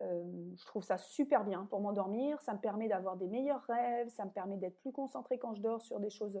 je 0.00 0.64
trouve 0.66 0.82
ça 0.82 0.98
super 0.98 1.44
bien 1.44 1.66
pour 1.70 1.80
m'endormir. 1.80 2.40
Ça 2.42 2.54
me 2.54 2.60
permet 2.60 2.88
d'avoir 2.88 3.16
des 3.16 3.26
meilleurs 3.26 3.62
rêves. 3.62 4.08
Ça 4.08 4.24
me 4.24 4.30
permet 4.30 4.56
d'être 4.56 4.78
plus 4.80 4.92
concentrée 4.92 5.38
quand 5.38 5.54
je 5.54 5.62
dors 5.62 5.82
sur 5.82 6.00
des 6.00 6.10
choses 6.10 6.40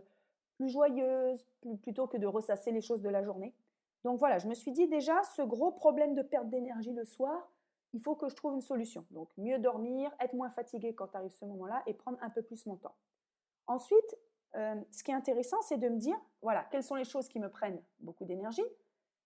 plus 0.58 0.68
joyeuses, 0.68 1.46
plutôt 1.82 2.06
que 2.06 2.16
de 2.16 2.26
ressasser 2.26 2.72
les 2.72 2.80
choses 2.80 3.00
de 3.00 3.08
la 3.08 3.22
journée. 3.22 3.54
Donc 4.04 4.18
voilà, 4.18 4.38
je 4.38 4.48
me 4.48 4.54
suis 4.54 4.72
dit 4.72 4.88
déjà, 4.88 5.22
ce 5.22 5.42
gros 5.42 5.72
problème 5.72 6.14
de 6.14 6.22
perte 6.22 6.48
d'énergie 6.48 6.92
le 6.92 7.04
soir, 7.04 7.50
il 7.92 8.00
faut 8.00 8.14
que 8.14 8.28
je 8.28 8.34
trouve 8.34 8.54
une 8.54 8.60
solution. 8.60 9.04
Donc 9.10 9.30
mieux 9.36 9.58
dormir, 9.58 10.10
être 10.20 10.34
moins 10.34 10.50
fatigué 10.50 10.94
quand 10.94 11.14
arrive 11.14 11.32
ce 11.32 11.44
moment-là 11.46 11.82
et 11.86 11.94
prendre 11.94 12.18
un 12.20 12.30
peu 12.30 12.42
plus 12.42 12.66
mon 12.66 12.76
temps. 12.76 12.96
Ensuite, 13.66 14.18
euh, 14.56 14.80
ce 14.90 15.02
qui 15.02 15.10
est 15.10 15.14
intéressant, 15.14 15.60
c'est 15.62 15.76
de 15.76 15.88
me 15.88 15.98
dire, 15.98 16.16
voilà, 16.42 16.64
quelles 16.70 16.82
sont 16.82 16.94
les 16.94 17.04
choses 17.04 17.28
qui 17.28 17.38
me 17.38 17.50
prennent 17.50 17.82
beaucoup 18.00 18.24
d'énergie, 18.24 18.64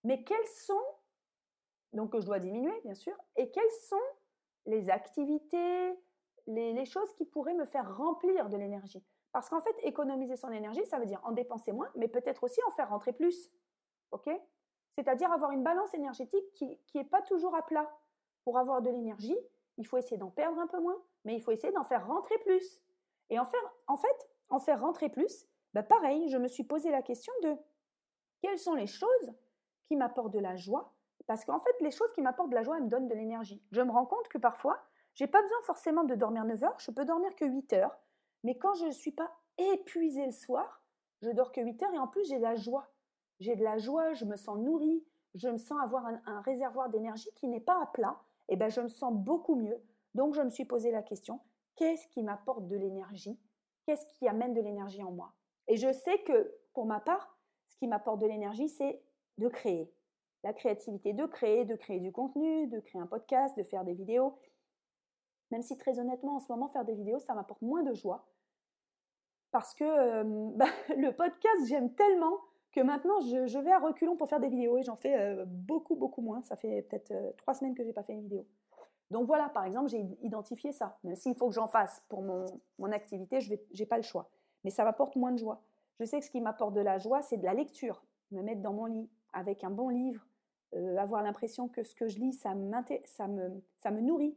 mais 0.05 0.23
quelles 0.25 0.49
sont, 0.49 0.75
donc 1.93 2.13
que 2.13 2.21
je 2.21 2.27
dois 2.27 2.41
diminuer 2.41 2.79
bien 2.85 2.95
sûr, 2.95 3.17
et 3.37 3.51
quelles 3.51 3.71
sont 3.89 3.97
les 4.67 4.91
activités, 4.91 5.99
les, 6.47 6.85
choses 6.85 7.13
qui 7.15 7.25
pourraient 7.25 7.55
me 7.55 7.67
faire 7.67 7.97
remplir 7.97 8.49
de 8.49 8.57
l'énergie. 8.57 9.05
Parce 9.33 9.49
qu'en 9.49 9.61
fait, 9.61 9.75
économiser 9.83 10.37
son 10.37 10.51
énergie, 10.51 10.85
ça 10.87 10.99
veut 10.99 11.07
dire 11.07 11.21
en 11.25 11.33
dépenser 11.33 11.73
moins, 11.73 11.91
mais 11.95 12.09
peut-être 12.09 12.45
aussi 12.45 12.61
en 12.67 12.71
faire 12.71 12.91
rentrer 12.91 13.13
plus. 13.13 13.51
OK? 14.11 14.29
C'est-à-dire 14.97 15.33
avoir 15.33 15.53
une 15.53 15.63
balance 15.63 15.95
énergétique 15.95 16.53
qui 16.53 16.79
n'est 16.95 17.05
pas 17.05 17.23
toujours 17.23 17.55
à 17.55 17.63
plat. 17.63 17.91
Pour 18.45 18.59
avoir 18.59 18.83
de 18.83 18.91
l'énergie, 18.91 19.39
il 19.79 19.87
faut 19.87 19.97
essayer 19.97 20.17
d'en 20.17 20.31
perdre 20.31 20.59
un 20.59 20.67
peu 20.67 20.81
moins, 20.81 21.01
mais 21.25 21.35
il 21.35 21.41
faut 21.41 21.53
essayer 21.53 21.73
d'en 21.73 21.85
faire 21.85 22.07
rentrer 22.07 22.39
plus. 22.39 22.81
Et 23.31 23.39
en, 23.39 23.45
faire, 23.45 23.75
en 23.87 23.97
fait, 23.97 24.31
en 24.49 24.59
faire 24.59 24.81
rentrer 24.81 25.09
plus, 25.09 25.47
bah 25.73 25.83
pareil, 25.83 26.29
je 26.29 26.37
me 26.37 26.49
suis 26.49 26.65
posé 26.65 26.91
la 26.91 27.03
question 27.03 27.33
de 27.43 27.57
quelles 28.43 28.59
sont 28.59 28.75
les 28.75 28.87
choses 28.87 29.33
qui 29.87 29.97
m'apportent 29.97 30.35
de 30.35 30.39
la 30.39 30.57
joie 30.57 30.93
Parce 31.27 31.45
qu'en 31.45 31.61
fait, 31.61 31.75
les 31.81 31.91
choses 31.91 32.13
qui 32.13 32.23
m'apportent 32.23 32.51
de 32.51 32.55
la 32.55 32.63
joie, 32.63 32.77
elles 32.77 32.85
me 32.85 32.89
donnent 32.89 33.09
de 33.09 33.15
l'énergie. 33.15 33.63
Je 33.71 33.81
me 33.81 33.91
rends 33.91 34.07
compte 34.07 34.29
que 34.29 34.39
parfois, 34.39 34.83
j'ai 35.15 35.27
pas 35.27 35.43
besoin 35.43 35.61
forcément 35.63 36.05
de 36.05 36.15
dormir 36.15 36.45
9 36.45 36.65
heures, 36.65 36.79
je 36.79 36.91
peux 36.91 37.05
dormir 37.05 37.35
que 37.37 37.45
8 37.45 37.73
heures. 37.75 37.97
Mais 38.45 38.57
quand 38.59 38.75
je 38.75 38.87
ne 38.87 38.91
suis 38.91 39.13
pas 39.13 39.31
épuisée 39.59 40.27
le 40.27 40.33
soir, 40.33 40.83
je 41.21 41.31
dors 41.31 41.53
que 41.53 41.61
8 41.61 41.83
heures 41.83 41.95
et 41.95 41.99
en 41.99 42.09
plus 42.09 42.29
j'ai 42.29 42.39
de 42.39 42.43
la 42.43 42.57
joie. 42.57 42.89
J'ai 43.41 43.57
de 43.57 43.63
la 43.63 43.79
joie, 43.79 44.13
je 44.15 44.25
me 44.25 44.37
sens 44.37 44.59
nourrie, 44.59 45.05
je 45.35 45.49
me 45.49 45.59
sens 45.59 45.79
avoir 45.83 46.07
un, 46.07 46.41
réservoir 46.43 46.89
d'énergie 46.89 47.31
qui 47.37 47.49
n'est 47.49 47.61
pas 47.61 47.81
à 47.81 47.87
plat. 47.87 48.21
Et 48.49 48.55
eh 48.55 48.57
ben 48.57 48.69
je 48.69 48.81
me 48.81 48.89
sens 48.89 49.13
beaucoup 49.15 49.55
mieux. 49.55 49.81
Donc 50.15 50.35
je 50.35 50.43
me 50.43 50.51
suis 50.51 50.65
posé 50.65 50.91
la 50.91 51.03
question 51.03 51.41
qu'est-ce 51.77 52.07
qui 52.09 52.23
m'apporte 52.23 52.69
de 52.69 52.77
l'énergie? 52.77 53.39
Qu'est-ce 53.87 54.07
qui 54.07 54.29
amène 54.29 54.55
de 54.55 54.61
l'énergie 54.61 55.03
en 55.03 55.11
moi? 55.11 55.33
Et 55.69 55.77
je 55.77 55.93
sais 55.93 56.19
que 56.23 56.55
pour 56.75 56.87
ma 56.87 57.01
part, 57.01 57.37
ce 57.69 57.77
qui 57.77 57.87
m'apporte 57.87 58.21
de 58.21 58.27
l'énergie, 58.27 58.69
c'est 58.69 59.03
de 59.39 59.49
créer. 59.49 59.93
La 60.45 60.53
créativité, 60.53 61.13
de 61.13 61.25
créer, 61.27 61.65
de 61.65 61.77
créer 61.77 62.01
du 62.01 62.13
contenu, 62.13 62.67
de 62.67 62.81
créer 62.81 63.01
un 63.01 63.07
podcast, 63.07 63.57
de 63.57 63.63
faire 63.63 63.85
des 63.85 63.95
vidéos. 63.95 64.37
Même 65.51 65.63
si 65.63 65.77
très 65.77 65.99
honnêtement, 65.99 66.37
en 66.37 66.41
ce 66.41 66.51
moment, 66.51 66.69
faire 66.69 66.85
des 66.85 66.95
vidéos, 66.95 67.19
ça 67.21 67.35
m'apporte 67.35 67.63
moins 67.63 67.83
de 67.83 67.95
joie. 67.95 68.27
Parce 69.53 69.75
que 69.75 69.85
euh, 69.85 70.25
bah, 70.57 70.67
le 70.97 71.13
podcast, 71.15 71.67
j'aime 71.67 71.95
tellement 71.95 72.39
que 72.73 72.81
maintenant, 72.81 73.21
je, 73.21 73.59
vais 73.59 73.71
à 73.71 73.79
reculons 73.79 74.17
pour 74.17 74.29
faire 74.29 74.41
des 74.41 74.49
vidéos 74.49 74.79
et 74.79 74.83
j'en 74.83 74.97
fais 74.97 75.15
euh, 75.15 75.45
beaucoup, 75.47 75.95
beaucoup 75.95 76.23
moins. 76.23 76.43
Ça 76.43 76.57
fait 76.57 76.83
peut-être 76.83 77.11
euh, 77.11 77.33
trois 77.37 77.55
semaines 77.55 77.75
que 77.75 77.83
je 77.83 77.89
n'ai 77.89 77.95
pas 77.95 78.03
fait 78.03 78.15
une 78.15 78.23
vidéo. 78.23 78.47
Donc 79.11 79.27
voilà, 79.27 79.51
par 79.51 79.65
exemple, 79.65 79.91
j'ai 79.91 80.01
identifié 80.23 80.73
ça. 80.73 80.99
Même 81.05 81.17
s'il 81.17 81.35
faut 81.37 81.49
que 81.49 81.55
j'en 81.55 81.69
fasse 81.69 82.03
pour 82.09 82.23
mon, 82.23 82.47
mon 82.79 82.91
activité, 82.91 83.41
je 83.43 83.55
n'ai 83.79 83.87
pas 83.87 83.99
le 83.99 84.03
choix. 84.03 84.31
Mais 84.65 84.71
ça 84.71 84.85
m'apporte 84.85 85.17
moins 85.17 85.33
de 85.33 85.39
joie. 85.39 85.63
Je 86.01 86.07
sais 86.07 86.19
que 86.19 86.25
ce 86.25 86.31
qui 86.31 86.41
m'apporte 86.41 86.73
de 86.73 86.81
la 86.81 86.99
joie, 86.99 87.21
c'est 87.21 87.37
de 87.37 87.45
la 87.45 87.53
lecture. 87.53 88.03
Me 88.31 88.43
mettre 88.43 88.63
dans 88.63 88.73
mon 88.73 88.87
lit 88.87 89.11
avec 89.35 89.65
un 89.65 89.71
bon 89.71 89.91
livre, 89.91 90.27
avoir 90.99 91.23
l'impression 91.23 91.69
que 91.69 91.83
ce 91.83 91.95
que 91.95 92.09
je 92.09 92.19
lis, 92.19 92.33
ça, 92.33 92.55
ça, 93.05 93.29
me, 93.29 93.63
ça 93.81 93.91
me 93.91 94.01
nourrit, 94.01 94.37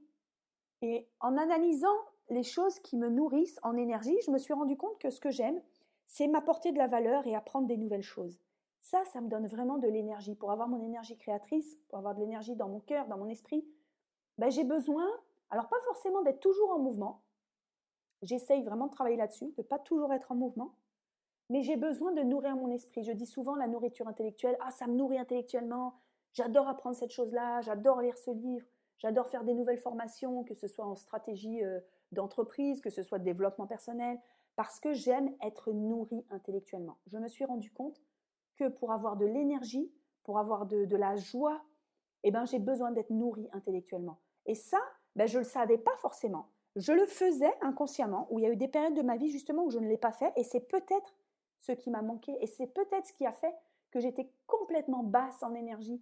et 0.82 1.08
en 1.20 1.38
analysant 1.38 1.96
les 2.30 2.44
choses 2.44 2.80
qui 2.80 2.98
me 2.98 3.10
nourrissent 3.10 3.60
en 3.64 3.78
énergie, 3.78 4.18
je 4.26 4.32
me 4.32 4.38
suis 4.38 4.54
rendu 4.54 4.78
compte 4.78 5.00
que 5.00 5.10
ce 5.10 5.20
que 5.20 5.32
j'aime, 5.32 5.62
c'est 6.08 6.28
m'apporter 6.28 6.72
de 6.72 6.78
la 6.78 6.88
valeur 6.88 7.26
et 7.28 7.36
apprendre 7.36 7.68
des 7.68 7.78
nouvelles 7.78 8.04
choses. 8.04 8.40
Ça, 8.82 9.04
ça 9.06 9.22
me 9.22 9.28
donne 9.28 9.48
vraiment 9.48 9.78
de 9.78 9.88
l'énergie. 9.88 10.36
Pour 10.36 10.52
avoir 10.52 10.68
mon 10.68 10.82
énergie 10.84 11.18
créatrice, 11.18 11.78
pour 11.88 11.98
avoir 11.98 12.14
de 12.14 12.20
l'énergie 12.20 12.56
dans 12.56 12.70
mon 12.70 12.80
cœur, 12.80 13.08
dans 13.08 13.18
mon 13.18 13.30
esprit, 13.30 13.66
ben, 14.38 14.52
j'ai 14.52 14.64
besoin, 14.64 15.08
alors 15.50 15.70
pas 15.70 15.80
forcément 15.86 16.22
d'être 16.22 16.40
toujours 16.40 16.72
en 16.72 16.80
mouvement, 16.80 17.24
j'essaye 18.22 18.64
vraiment 18.64 18.88
de 18.88 18.92
travailler 18.92 19.18
là-dessus, 19.18 19.48
de 19.58 19.62
ne 19.62 19.64
pas 19.64 19.80
toujours 19.80 20.14
être 20.14 20.32
en 20.32 20.36
mouvement, 20.36 20.76
mais 21.50 21.64
j'ai 21.64 21.78
besoin 21.78 22.12
de 22.12 22.22
nourrir 22.22 22.56
mon 22.56 22.70
esprit. 22.70 23.04
Je 23.04 23.12
dis 23.12 23.26
souvent 23.26 23.56
la 23.56 23.68
nourriture 23.68 24.08
intellectuelle, 24.08 24.58
ah 24.62 24.72
ça 24.72 24.88
me 24.88 24.94
nourrit 24.94 25.18
intellectuellement, 25.18 25.96
j'adore 26.36 26.68
apprendre 26.68 26.96
cette 26.96 27.12
chose-là, 27.12 27.62
j'adore 27.62 28.02
lire 28.02 28.18
ce 28.18 28.30
livre, 28.30 28.68
J'adore 28.98 29.28
faire 29.28 29.44
des 29.44 29.54
nouvelles 29.54 29.80
formations, 29.80 30.44
que 30.44 30.54
ce 30.54 30.68
soit 30.68 30.86
en 30.86 30.96
stratégie 30.96 31.64
euh, 31.64 31.80
d'entreprise, 32.12 32.82
que 32.82 32.90
ce 32.90 33.04
soit 33.04 33.20
de 33.20 33.24
développement 33.24 33.68
personnel, 33.68 34.20
parce 34.56 34.80
que 34.80 34.94
j'aime 34.94 35.36
être 35.44 35.74
nourrie 35.74 36.26
intellectuellement. 36.30 36.98
Je 37.08 37.18
me 37.18 37.28
suis 37.28 37.46
rendu 37.46 37.72
compte 37.72 38.02
que 38.56 38.70
pour 38.70 38.94
avoir 38.94 39.18
de 39.18 39.26
l'énergie, 39.26 39.92
pour 40.24 40.40
avoir 40.40 40.66
de, 40.66 40.96
la 40.96 41.16
joie, 41.18 41.62
eh 42.24 42.32
ben, 42.32 42.46
j'ai 42.46 42.60
besoin 42.60 42.92
d'être 42.92 43.10
nourrie 43.10 43.50
intellectuellement. 43.52 44.20
Et 44.46 44.56
ça, 44.56 44.80
ben, 45.16 45.28
je 45.28 45.40
ne 45.40 45.44
le 45.44 45.50
savais 45.50 45.78
pas 45.78 45.96
forcément. 45.98 46.48
Je 46.78 46.94
le 46.94 47.06
faisais 47.06 47.54
inconsciemment, 47.62 48.28
où 48.32 48.40
il 48.40 48.44
y 48.44 48.46
a 48.46 48.52
eu 48.52 48.56
des 48.56 48.68
périodes 48.68 48.96
de 48.96 49.02
ma 49.02 49.18
vie 49.18 49.30
justement 49.30 49.66
où 49.66 49.70
je 49.70 49.80
ne 49.80 49.88
l'ai 49.88 49.98
pas 49.98 50.14
fait, 50.14 50.32
et 50.38 50.44
c'est 50.44 50.62
peut-être 50.62 51.16
ce 51.60 51.74
qui 51.74 51.90
m'a 51.90 52.02
manqué, 52.02 52.36
et 52.42 52.48
c'est 52.48 52.68
peut-être 52.68 53.06
ce 53.06 53.14
qui 53.14 53.26
a 53.26 53.34
fait 53.34 53.54
que 53.92 54.00
j'étais 54.00 54.32
complètement 54.48 55.04
basse 55.04 55.44
en 55.44 55.54
énergie, 55.54 56.02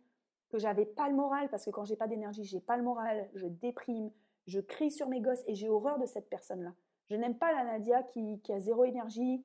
que 0.53 0.59
j'avais 0.59 0.85
pas 0.85 1.09
le 1.09 1.15
moral, 1.15 1.49
parce 1.49 1.65
que 1.65 1.71
quand 1.71 1.83
j'ai 1.83 1.95
pas 1.95 2.07
d'énergie, 2.07 2.43
j'ai 2.43 2.59
pas 2.59 2.77
le 2.77 2.83
moral, 2.83 3.27
je 3.33 3.47
déprime, 3.47 4.11
je 4.45 4.59
crie 4.59 4.91
sur 4.91 5.09
mes 5.09 5.19
gosses 5.19 5.43
et 5.47 5.55
j'ai 5.55 5.67
horreur 5.67 5.97
de 5.97 6.05
cette 6.05 6.29
personne-là. 6.29 6.75
Je 7.07 7.15
n'aime 7.15 7.35
pas 7.35 7.51
la 7.51 7.63
Nadia 7.63 8.03
qui, 8.03 8.39
a 8.49 8.59
zéro 8.59 8.85
énergie, 8.85 9.43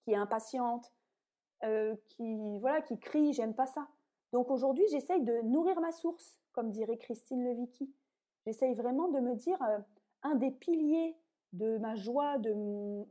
qui 0.00 0.12
est 0.12 0.16
impatiente, 0.16 0.90
euh, 1.64 1.94
qui 2.08 2.58
voilà, 2.60 2.80
qui 2.80 2.98
crie. 2.98 3.34
J'aime 3.34 3.52
pas 3.52 3.66
ça. 3.66 3.88
Donc 4.32 4.50
aujourd'hui, 4.50 4.84
j'essaye 4.90 5.22
de 5.22 5.42
nourrir 5.42 5.78
ma 5.82 5.92
source, 5.92 6.38
comme 6.52 6.70
dirait 6.70 6.96
Christine 6.96 7.44
Levicki. 7.44 7.92
J'essaye 8.46 8.74
vraiment 8.74 9.08
de 9.08 9.20
me 9.20 9.34
dire 9.34 9.60
euh, 9.62 9.78
un 10.22 10.36
des 10.36 10.50
piliers 10.50 11.14
de 11.52 11.76
ma 11.76 11.94
joie, 11.94 12.38
de, 12.38 12.54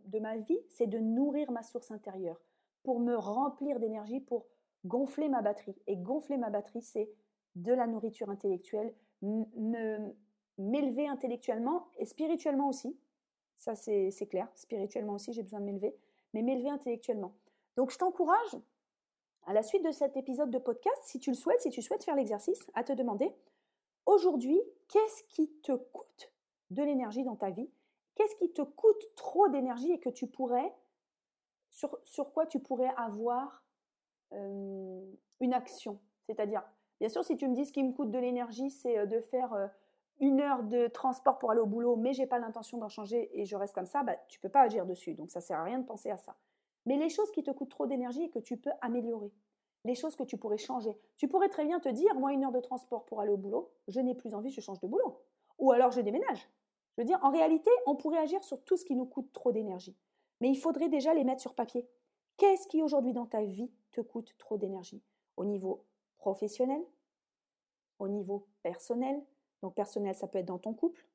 de 0.07 0.19
ma 0.19 0.37
vie, 0.37 0.59
c'est 0.69 0.87
de 0.87 0.97
nourrir 0.97 1.51
ma 1.51 1.61
source 1.61 1.91
intérieure 1.91 2.41
pour 2.81 2.99
me 2.99 3.15
remplir 3.15 3.79
d'énergie, 3.79 4.21
pour 4.21 4.47
gonfler 4.85 5.29
ma 5.29 5.41
batterie. 5.41 5.75
Et 5.87 5.97
gonfler 5.97 6.37
ma 6.37 6.49
batterie, 6.49 6.81
c'est 6.81 7.09
de 7.55 7.73
la 7.73 7.87
nourriture 7.87 8.29
intellectuelle, 8.29 8.93
m'élever 10.57 11.07
intellectuellement 11.07 11.87
et 11.97 12.05
spirituellement 12.05 12.69
aussi. 12.69 12.97
Ça, 13.57 13.75
c'est 13.75 14.27
clair. 14.29 14.49
Spirituellement 14.55 15.13
aussi, 15.13 15.33
j'ai 15.33 15.43
besoin 15.43 15.59
de 15.59 15.65
m'élever, 15.65 15.95
mais 16.33 16.41
m'élever 16.41 16.69
intellectuellement. 16.69 17.33
Donc, 17.75 17.91
je 17.91 17.97
t'encourage, 17.97 18.57
à 19.43 19.53
la 19.53 19.63
suite 19.63 19.83
de 19.83 19.91
cet 19.91 20.17
épisode 20.17 20.51
de 20.51 20.59
podcast, 20.59 21.01
si 21.03 21.19
tu 21.19 21.31
le 21.31 21.35
souhaites, 21.35 21.61
si 21.61 21.69
tu 21.69 21.81
souhaites 21.81 22.03
faire 22.03 22.15
l'exercice, 22.15 22.65
à 22.73 22.83
te 22.83 22.93
demander, 22.93 23.33
aujourd'hui, 24.05 24.59
qu'est-ce 24.87 25.23
qui 25.23 25.49
te 25.61 25.71
coûte 25.73 26.33
de 26.69 26.83
l'énergie 26.83 27.23
dans 27.23 27.35
ta 27.35 27.49
vie? 27.49 27.69
Qu'est-ce 28.15 28.35
qui 28.35 28.51
te 28.53 28.61
coûte 28.61 29.03
trop 29.15 29.49
d'énergie 29.49 29.91
et 29.91 29.99
que 29.99 30.09
tu 30.09 30.27
pourrais, 30.27 30.73
sur, 31.69 31.99
sur 32.03 32.31
quoi 32.31 32.45
tu 32.45 32.59
pourrais 32.59 32.93
avoir 32.95 33.64
une 35.39 35.53
action. 35.53 35.99
C'est-à-dire, 36.27 36.63
bien 36.99 37.09
sûr, 37.09 37.23
si 37.23 37.37
tu 37.37 37.47
me 37.47 37.55
dis 37.55 37.65
ce 37.65 37.71
qui 37.73 37.83
me 37.83 37.93
coûte 37.93 38.11
de 38.11 38.19
l'énergie, 38.19 38.69
c'est 38.69 39.07
de 39.07 39.19
faire 39.19 39.69
une 40.19 40.39
heure 40.39 40.63
de 40.63 40.87
transport 40.87 41.37
pour 41.37 41.51
aller 41.51 41.59
au 41.59 41.65
boulot, 41.65 41.95
mais 41.95 42.13
j'ai 42.13 42.25
pas 42.25 42.39
l'intention 42.39 42.77
d'en 42.77 42.89
changer 42.89 43.29
et 43.39 43.45
je 43.45 43.55
reste 43.55 43.73
comme 43.73 43.85
ça, 43.85 44.03
bah, 44.03 44.15
tu 44.27 44.39
peux 44.39 44.49
pas 44.49 44.61
agir 44.61 44.85
dessus. 44.85 45.13
Donc 45.13 45.29
ça 45.29 45.41
sert 45.41 45.59
à 45.59 45.63
rien 45.63 45.79
de 45.79 45.85
penser 45.85 46.09
à 46.09 46.17
ça. 46.17 46.35
Mais 46.85 46.97
les 46.97 47.09
choses 47.09 47.31
qui 47.31 47.43
te 47.43 47.51
coûtent 47.51 47.69
trop 47.69 47.87
d'énergie 47.87 48.23
et 48.23 48.29
que 48.29 48.39
tu 48.39 48.57
peux 48.57 48.71
améliorer, 48.81 49.31
les 49.83 49.95
choses 49.95 50.15
que 50.15 50.23
tu 50.23 50.37
pourrais 50.37 50.57
changer, 50.57 50.97
tu 51.17 51.27
pourrais 51.27 51.49
très 51.49 51.65
bien 51.65 51.79
te 51.79 51.89
dire, 51.89 52.15
moi, 52.15 52.31
une 52.31 52.43
heure 52.43 52.51
de 52.51 52.59
transport 52.59 53.05
pour 53.05 53.21
aller 53.21 53.31
au 53.31 53.37
boulot, 53.37 53.71
je 53.87 53.99
n'ai 53.99 54.15
plus 54.15 54.33
envie, 54.33 54.51
je 54.51 54.61
change 54.61 54.79
de 54.79 54.87
boulot. 54.87 55.21
Ou 55.57 55.71
alors 55.71 55.91
je 55.91 56.01
déménage. 56.01 56.49
Je 56.95 57.01
veux 57.01 57.05
dire, 57.05 57.19
en 57.23 57.29
réalité, 57.29 57.69
on 57.85 57.95
pourrait 57.95 58.19
agir 58.19 58.43
sur 58.43 58.63
tout 58.63 58.77
ce 58.77 58.85
qui 58.85 58.95
nous 58.95 59.05
coûte 59.05 59.31
trop 59.33 59.51
d'énergie. 59.51 59.97
Mais 60.41 60.49
il 60.49 60.55
faudrait 60.55 60.89
déjà 60.89 61.13
les 61.13 61.23
mettre 61.23 61.41
sur 61.41 61.53
papier. 61.53 61.87
Qu'est-ce 62.37 62.67
qui 62.67 62.81
aujourd'hui 62.81 63.13
dans 63.13 63.25
ta 63.25 63.43
vie 63.43 63.71
te 63.91 64.01
coûte 64.01 64.35
trop 64.37 64.57
d'énergie? 64.57 65.01
Au 65.37 65.45
niveau 65.45 65.85
professionnel, 66.17 66.83
au 67.99 68.07
niveau 68.07 68.47
personnel? 68.61 69.23
Donc 69.61 69.73
personnel, 69.73 70.15
ça 70.15 70.27
peut 70.27 70.39
être 70.39 70.45
dans 70.45 70.59
ton 70.59 70.73
couple, 70.73 71.07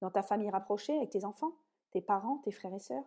dans 0.00 0.10
ta 0.10 0.22
famille 0.22 0.50
rapprochée, 0.50 0.96
avec 0.96 1.10
tes 1.10 1.24
enfants, 1.24 1.52
tes 1.90 2.00
parents, 2.00 2.38
tes 2.38 2.52
frères 2.52 2.74
et 2.74 2.78
sœurs, 2.78 3.04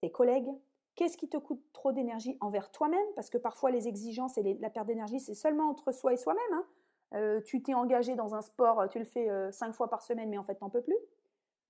tes 0.00 0.10
collègues? 0.10 0.50
Qu'est-ce 0.96 1.16
qui 1.16 1.28
te 1.28 1.36
coûte 1.36 1.62
trop 1.72 1.92
d'énergie 1.92 2.36
envers 2.40 2.70
toi-même? 2.70 3.06
Parce 3.14 3.30
que 3.30 3.38
parfois 3.38 3.70
les 3.70 3.88
exigences 3.88 4.38
et 4.38 4.54
la 4.54 4.70
perte 4.70 4.86
d'énergie, 4.86 5.20
c'est 5.20 5.34
seulement 5.34 5.68
entre 5.68 5.92
soi 5.92 6.12
et 6.12 6.16
soi-même. 6.16 6.52
Hein. 6.52 6.66
Euh, 7.14 7.40
tu 7.42 7.62
t'es 7.62 7.74
engagé 7.74 8.14
dans 8.16 8.34
un 8.34 8.42
sport, 8.42 8.88
tu 8.90 8.98
le 8.98 9.04
fais 9.04 9.28
euh, 9.28 9.50
cinq 9.52 9.72
fois 9.72 9.88
par 9.88 10.02
semaine, 10.02 10.30
mais 10.30 10.38
en 10.38 10.44
fait, 10.44 10.56
t'en 10.56 10.70
peux 10.70 10.82
plus. 10.82 10.98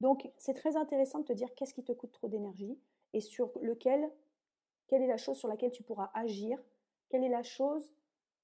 Donc, 0.01 0.31
c'est 0.37 0.55
très 0.55 0.77
intéressant 0.77 1.21
de 1.21 1.25
te 1.25 1.33
dire 1.33 1.55
qu'est-ce 1.55 1.75
qui 1.75 1.85
te 1.85 1.93
coûte 1.93 2.13
trop 2.13 2.29
d'énergie 2.29 2.79
et 3.13 3.21
sur 3.21 3.51
lequel 3.63 4.11
quelle 4.95 5.03
est 5.03 5.09
la 5.09 5.17
chose 5.17 5.37
sur 5.37 5.49
laquelle 5.49 5.73
tu 5.73 5.83
pourras 5.83 6.13
agir 6.15 6.57
Quelle 7.09 7.25
est 7.25 7.29
la 7.29 7.43
chose 7.43 7.91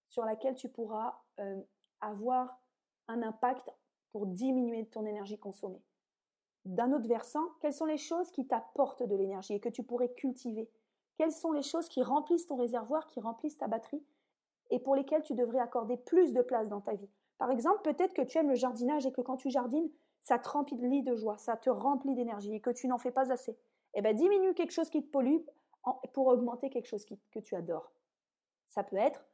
sur 0.08 0.24
laquelle 0.24 0.56
tu 0.56 0.68
pourras 0.68 1.22
euh, 1.38 1.62
avoir 2.00 2.60
un 3.06 3.22
impact 3.22 3.72
pour 4.10 4.26
diminuer 4.26 4.84
ton 4.86 5.06
énergie 5.06 5.38
consommée 5.38 5.80
D'un 6.64 6.92
autre 6.92 7.06
versant, 7.06 7.44
quelles 7.60 7.72
sont 7.72 7.84
les 7.84 7.98
choses 7.98 8.32
qui 8.32 8.48
t'apportent 8.48 9.04
de 9.04 9.14
l'énergie 9.14 9.54
et 9.54 9.60
que 9.60 9.68
tu 9.68 9.84
pourrais 9.84 10.12
cultiver? 10.12 10.68
Quelles 11.18 11.30
sont 11.30 11.52
les 11.52 11.62
choses 11.62 11.88
qui 11.88 12.02
remplissent 12.02 12.48
ton 12.48 12.56
réservoir, 12.56 13.06
qui 13.06 13.20
remplissent 13.20 13.58
ta 13.58 13.68
batterie 13.68 14.02
et 14.70 14.80
pour 14.80 14.96
lesquelles 14.96 15.22
tu 15.22 15.34
devrais 15.34 15.60
accorder 15.60 15.98
plus 15.98 16.32
de 16.32 16.42
place 16.42 16.68
dans 16.68 16.80
ta 16.80 16.94
vie? 16.94 17.10
Par 17.38 17.52
exemple, 17.52 17.82
peut-être 17.82 18.12
que 18.12 18.22
tu 18.22 18.38
aimes 18.38 18.50
le 18.50 18.56
jardinage 18.56 19.06
et 19.06 19.12
que 19.12 19.20
quand 19.20 19.36
tu 19.36 19.50
jardines, 19.50 19.88
ça 20.24 20.40
te 20.40 20.48
remplit 20.48 21.04
de 21.04 21.14
joie, 21.14 21.38
ça 21.38 21.56
te 21.56 21.70
remplit 21.70 22.16
d'énergie 22.16 22.56
et 22.56 22.60
que 22.60 22.70
tu 22.70 22.88
n'en 22.88 22.98
fais 22.98 23.12
pas 23.12 23.30
assez. 23.30 23.56
Eh 23.94 24.02
bien, 24.02 24.14
diminue 24.14 24.52
quelque 24.54 24.72
chose 24.72 24.90
qui 24.90 25.00
te 25.00 25.10
pollue 25.10 25.38
pour 26.12 26.26
augmenter 26.26 26.70
quelque 26.70 26.86
chose 26.86 27.04
que 27.04 27.38
tu 27.38 27.54
adores. 27.54 27.92
Ça 28.68 28.84
peut 28.84 28.96
être 28.96 29.24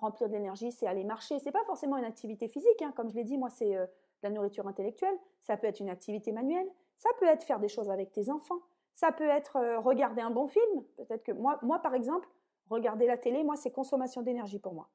remplir 0.00 0.28
d'énergie, 0.28 0.72
c'est 0.72 0.86
aller 0.86 1.04
marcher. 1.04 1.38
C'est 1.38 1.52
pas 1.52 1.64
forcément 1.64 1.96
une 1.96 2.04
activité 2.04 2.48
physique, 2.48 2.82
hein. 2.82 2.92
comme 2.96 3.08
je 3.10 3.14
l'ai 3.14 3.24
dit, 3.24 3.38
moi 3.38 3.50
c'est 3.50 3.76
euh, 3.76 3.86
la 4.22 4.30
nourriture 4.30 4.66
intellectuelle. 4.66 5.14
Ça 5.40 5.56
peut 5.56 5.66
être 5.66 5.80
une 5.80 5.90
activité 5.90 6.32
manuelle. 6.32 6.68
Ça 6.98 7.10
peut 7.18 7.26
être 7.26 7.44
faire 7.44 7.60
des 7.60 7.68
choses 7.68 7.90
avec 7.90 8.10
tes 8.10 8.30
enfants. 8.30 8.60
Ça 8.94 9.12
peut 9.12 9.28
être 9.28 9.56
regarder 9.78 10.20
un 10.20 10.30
bon 10.30 10.48
film. 10.48 10.82
Peut-être 10.96 11.22
que 11.22 11.30
moi, 11.30 11.60
moi 11.62 11.78
par 11.78 11.94
exemple, 11.94 12.28
regarder 12.68 13.06
la 13.06 13.16
télé, 13.16 13.44
moi 13.44 13.54
c'est 13.54 13.70
consommation 13.70 14.22
d'énergie 14.22 14.58
pour 14.58 14.74
moi. 14.74 14.88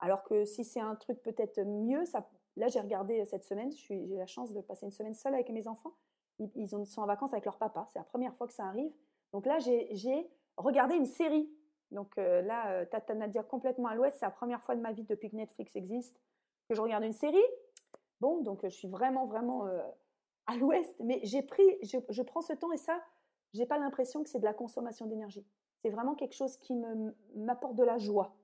Alors 0.00 0.22
que 0.22 0.44
si 0.44 0.64
c'est 0.64 0.80
un 0.80 0.94
truc 0.94 1.22
peut-être 1.22 1.60
mieux, 1.62 2.04
ça, 2.04 2.28
là 2.56 2.68
j'ai 2.68 2.80
regardé 2.80 3.24
cette 3.24 3.44
semaine, 3.44 3.72
j'ai 3.72 4.06
la 4.16 4.26
chance 4.26 4.52
de 4.52 4.60
passer 4.60 4.84
une 4.84 4.92
semaine 4.92 5.14
seule 5.14 5.34
avec 5.34 5.48
mes 5.48 5.66
enfants. 5.66 5.94
Ils, 6.38 6.50
ils 6.56 6.86
sont 6.86 7.00
en 7.00 7.06
vacances 7.06 7.32
avec 7.32 7.46
leur 7.46 7.56
papa, 7.56 7.88
c'est 7.90 7.98
la 7.98 8.04
première 8.04 8.34
fois 8.34 8.46
que 8.46 8.52
ça 8.52 8.66
arrive. 8.66 8.92
Donc 9.32 9.46
là 9.46 9.58
j'ai 9.58 10.30
regardé 10.56 10.94
une 10.94 11.06
série 11.06 11.50
donc 11.90 12.18
euh, 12.18 12.42
là, 12.42 12.70
euh, 12.72 12.84
Tata 12.84 13.14
Nadia 13.14 13.42
complètement 13.42 13.88
à 13.88 13.94
l'ouest. 13.94 14.18
C'est 14.18 14.26
la 14.26 14.30
première 14.30 14.62
fois 14.62 14.76
de 14.76 14.80
ma 14.80 14.92
vie 14.92 15.04
depuis 15.04 15.30
que 15.30 15.36
Netflix 15.36 15.74
existe 15.76 16.20
que 16.68 16.74
je 16.74 16.82
regarde 16.82 17.04
une 17.04 17.12
série. 17.12 17.36
Bon, 18.20 18.42
donc 18.42 18.60
je 18.62 18.68
suis 18.68 18.88
vraiment, 18.88 19.26
vraiment 19.26 19.66
euh, 19.66 19.80
à 20.46 20.56
l'ouest. 20.56 20.94
Mais 21.00 21.20
j'ai 21.22 21.42
pris, 21.42 21.64
je, 21.82 22.22
prends 22.22 22.42
ce 22.42 22.52
temps 22.52 22.72
et 22.72 22.76
ça, 22.76 23.00
j'ai 23.54 23.64
pas 23.64 23.78
l'impression 23.78 24.22
que 24.22 24.28
c'est 24.28 24.38
de 24.38 24.44
la 24.44 24.52
consommation 24.52 25.06
d'énergie. 25.06 25.46
C'est 25.82 25.90
vraiment 25.90 26.14
quelque 26.14 26.34
chose 26.34 26.56
qui 26.58 26.74
m'apporte 27.36 27.76
de 27.76 27.84
la 27.84 27.96
joie. 27.96 28.34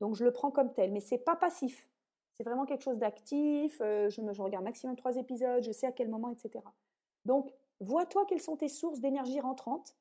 Donc 0.00 0.14
je 0.14 0.24
le 0.24 0.32
prends 0.32 0.50
comme 0.50 0.72
tel. 0.72 0.92
Mais 0.92 1.00
c'est 1.00 1.18
pas 1.18 1.36
passif. 1.36 1.90
C'est 2.36 2.44
vraiment 2.44 2.64
quelque 2.64 2.82
chose 2.82 2.98
d'actif. 2.98 3.78
je, 3.80 4.20
me, 4.20 4.32
je 4.32 4.42
regarde 4.42 4.64
maximum 4.64 4.96
trois 4.96 5.16
épisodes. 5.16 5.62
Je 5.62 5.72
sais 5.72 5.86
à 5.86 5.92
quel 5.92 6.08
moment, 6.08 6.30
etc. 6.30 6.64
Donc, 7.26 7.52
vois-toi 7.80 8.24
quelles 8.26 8.40
sont 8.40 8.56
tes 8.56 8.68
sources 8.68 9.00
d'énergie 9.00 9.40
rentrantes 9.40 9.94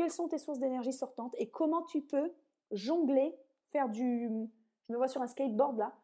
quelles 0.00 0.10
sont 0.10 0.28
tes 0.28 0.38
sources 0.38 0.58
d'énergie 0.58 0.94
sortantes 0.94 1.34
et 1.36 1.50
comment 1.50 1.82
tu 1.82 2.00
peux 2.00 2.32
jongler, 2.70 3.36
faire 3.70 3.90
du... 3.90 4.48
Je 4.88 4.92
me 4.94 4.96
vois 4.96 5.08
sur 5.08 5.20
un 5.20 5.26
skateboard 5.26 5.76
là, 5.76 5.94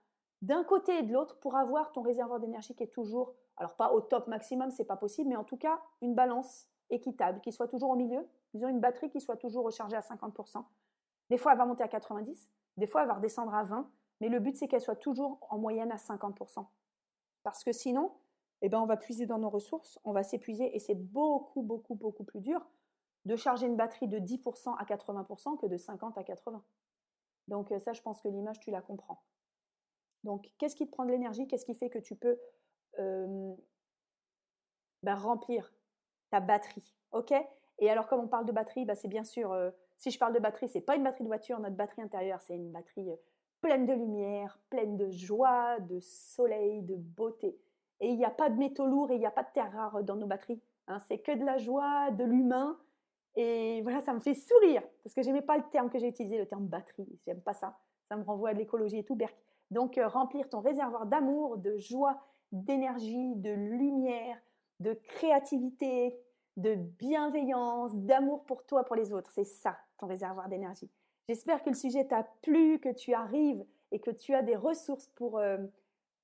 d'un 0.43 0.65
côté 0.65 0.99
et 0.99 1.03
de 1.03 1.15
l'autre 1.15 1.39
pour 1.39 1.57
avoir 1.57 1.93
ton 1.93 2.03
réservoir 2.03 2.39
d'énergie 2.39 2.75
qui 2.75 2.83
est 2.83 2.93
toujours, 2.93 3.33
alors 3.57 3.75
pas 3.75 3.95
au 3.95 4.03
top 4.03 4.29
maximum, 4.29 4.71
c'est 4.71 4.85
pas 4.85 4.99
possible, 4.99 5.31
mais 5.31 5.37
en 5.37 5.45
tout 5.45 5.57
cas 5.57 5.81
une 6.03 6.15
balance 6.15 6.69
équitable, 6.91 7.41
qui 7.41 7.53
soit 7.53 7.69
toujours 7.69 7.89
au 7.89 7.97
milieu, 7.97 8.29
disons 8.53 8.69
une 8.69 8.81
batterie 8.81 9.09
qui 9.09 9.19
soit 9.19 9.39
toujours 9.39 9.65
rechargée 9.65 9.97
à 9.97 10.01
50%. 10.01 10.63
Des 11.31 11.39
fois, 11.39 11.53
elle 11.53 11.59
va 11.59 11.65
monter 11.65 11.83
à 11.83 11.89
90, 11.89 12.51
des 12.77 12.87
fois, 12.87 13.01
elle 13.01 13.09
va 13.09 13.15
redescendre 13.15 13.55
à 13.55 13.65
20, 13.65 13.91
mais 14.21 14.29
le 14.29 14.41
but, 14.41 14.59
c'est 14.59 14.69
qu'elle 14.69 14.83
soit 14.83 14.97
toujours 14.97 15.39
en 15.49 15.57
moyenne 15.57 15.91
à 15.91 15.97
50%. 15.97 16.67
Parce 17.45 17.65
que 17.65 17.73
sinon, 17.73 18.13
eh 18.61 18.69
ben, 18.69 18.79
on 18.79 18.87
va 18.87 18.99
puiser 18.99 19.25
dans 19.25 19.39
nos 19.39 19.49
ressources, 19.49 19.99
on 20.05 20.13
va 20.13 20.23
s'épuiser 20.23 20.77
et 20.77 20.81
c'est 20.81 20.95
beaucoup, 20.95 21.63
beaucoup, 21.63 21.95
beaucoup 21.95 22.25
plus 22.25 22.43
dur 22.43 22.61
de 23.27 23.37
charger 23.37 23.67
une 23.67 23.77
batterie 23.77 24.09
de 24.09 24.19
10% 24.19 24.77
à 24.79 24.85
80% 24.85 25.59
que 25.59 25.67
de 25.67 25.77
50 25.77 26.17
à 26.17 26.23
80. 26.23 26.63
Donc 27.49 27.73
euh, 27.73 27.79
ça, 27.81 27.93
je 27.93 28.01
pense 28.01 28.21
que 28.21 28.29
l'image, 28.29 28.61
tu 28.61 28.71
la 28.71 28.81
comprends. 28.81 29.21
Donc, 30.25 30.51
qu'est-ce 30.59 30.75
qui 30.75 30.87
te 30.87 30.93
prend 30.93 31.05
de 31.05 31.11
l'énergie? 31.11 31.47
Qu'est-ce 31.47 31.65
qui 31.65 31.75
fait 31.75 31.91
que 31.91 31.99
tu 31.99 32.17
peux 32.17 32.39
euh, 32.99 33.55
ben, 35.03 35.15
remplir 35.15 35.73
ta 36.31 36.41
batterie? 36.41 36.95
Ok? 37.13 37.33
Et 37.79 37.91
alors, 37.91 38.07
comme 38.09 38.21
on 38.21 38.29
parle 38.29 38.47
de 38.47 38.53
batterie, 38.53 38.85
ben, 38.85 38.97
c'est 38.97 39.09
bien 39.09 39.25
sûr, 39.25 39.53
euh, 39.53 39.71
si 39.99 40.11
je 40.11 40.19
parle 40.19 40.33
de 40.33 40.41
batterie, 40.41 40.69
c'est 40.69 40.81
pas 40.81 40.97
une 40.97 41.05
batterie 41.05 41.25
de 41.25 41.29
voiture, 41.29 41.61
notre 41.61 41.77
batterie 41.77 42.03
intérieure, 42.03 42.41
c'est 42.41 42.57
une 42.57 42.73
batterie 42.73 43.11
pleine 43.61 43.87
de 43.87 43.93
lumière, 43.93 44.59
pleine 44.71 44.97
de 44.97 45.11
joie, 45.11 45.79
de 45.81 46.01
soleil, 46.01 46.83
de 46.83 46.97
beauté. 46.97 47.59
Et 48.01 48.09
il 48.09 48.17
n'y 48.17 48.25
a 48.25 48.31
pas 48.31 48.51
de 48.51 48.57
métaux 48.57 48.87
lourds 48.87 49.11
et 49.11 49.15
il 49.15 49.21
n'y 49.21 49.27
a 49.27 49.31
pas 49.31 49.43
de 49.43 49.53
terre 49.53 49.73
rare 49.73 50.03
dans 50.03 50.17
nos 50.17 50.27
batteries. 50.27 50.61
Hein. 50.89 51.01
c'est 51.09 51.19
que 51.19 51.33
de 51.33 51.45
la 51.45 51.59
joie, 51.59 52.13
de 52.13 52.23
l'humain 52.23 52.79
et 53.37 53.83
voilà, 53.83 54.01
ça 54.01 54.15
me 54.15 54.21
fait 54.21 54.35
sourire, 54.35 54.83
parce 55.05 55.15
que 55.15 55.23
j'aimais 55.23 55.43
pas 55.43 55.59
le 55.59 55.65
terme 55.71 55.91
que 55.91 55.99
j'ai 55.99 56.09
utilisé, 56.09 56.39
le 56.39 56.47
terme 56.47 56.67
batterie. 56.67 57.07
J'aime 57.27 57.43
pas 57.43 57.53
ça. 57.53 57.79
Ça 58.09 58.17
me 58.17 58.23
renvoie 58.23 58.51
à 58.51 58.53
l'écologie 58.55 58.99
et 58.99 59.05
tout, 59.05 59.15
berk. 59.15 59.37
Donc, 59.71 59.99
euh, 59.99 60.09
remplir 60.09 60.49
ton 60.49 60.61
réservoir 60.61 61.07
d'amour, 61.07 61.59
de 61.59 61.77
joie, 61.77 62.23
d'énergie, 62.53 63.35
de 63.37 63.51
lumière, 63.51 64.39
de 64.81 64.95
créativité, 64.95 66.17
de 66.57 66.75
bienveillance, 66.75 67.95
d'amour 67.95 68.45
pour 68.45 68.65
toi, 68.65 68.85
pour 68.85 68.97
les 68.97 69.13
autres. 69.13 69.31
C'est 69.33 69.45
ça, 69.45 69.77
ton 69.99 70.07
réservoir 70.07 70.49
d'énergie. 70.49 70.91
J'espère 71.29 71.63
que 71.63 71.71
le 71.71 71.77
sujet 71.77 72.07
t'a 72.07 72.23
plu, 72.43 72.79
que 72.79 72.93
tu 72.93 73.13
arrives 73.13 73.65
et 73.93 74.01
que 74.01 74.11
tu 74.11 74.35
as 74.35 74.43
des 74.43 74.57
ressources 74.57 75.09
pour 75.09 75.39
euh, 75.39 75.59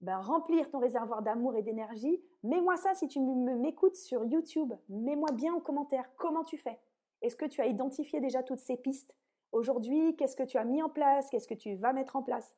ben, 0.01 0.19
remplir 0.19 0.71
ton 0.71 0.79
réservoir 0.79 1.23
d'amour 1.23 1.57
et 1.57 1.63
d'énergie. 1.63 2.23
Mets-moi 2.43 2.77
ça 2.77 2.95
si 2.95 3.09
tu 3.09 3.21
m'écoutes 3.21 3.97
sur 3.97 4.25
YouTube. 4.25 4.73
Mets-moi 4.89 5.31
bien 5.33 5.53
en 5.53 5.61
commentaire 5.61 6.09
comment 6.17 6.45
tu 6.45 6.57
fais. 6.57 6.79
Est-ce 7.23 7.37
que 7.37 7.47
tu 7.47 7.61
as 7.61 7.67
identifié 7.67 8.21
déjà 8.21 8.43
toutes 8.43 8.59
ces 8.59 8.77
pistes? 8.77 9.17
Aujourd'hui, 9.53 10.17
qu'est-ce 10.17 10.37
que 10.37 10.43
tu 10.43 10.59
as 10.59 10.65
mis 10.65 10.83
en 10.83 10.89
place? 10.89 11.31
Qu'est-ce 11.31 11.47
que 11.47 11.55
tu 11.55 11.77
vas 11.77 11.93
mettre 11.93 12.17
en 12.17 12.23
place? 12.23 12.55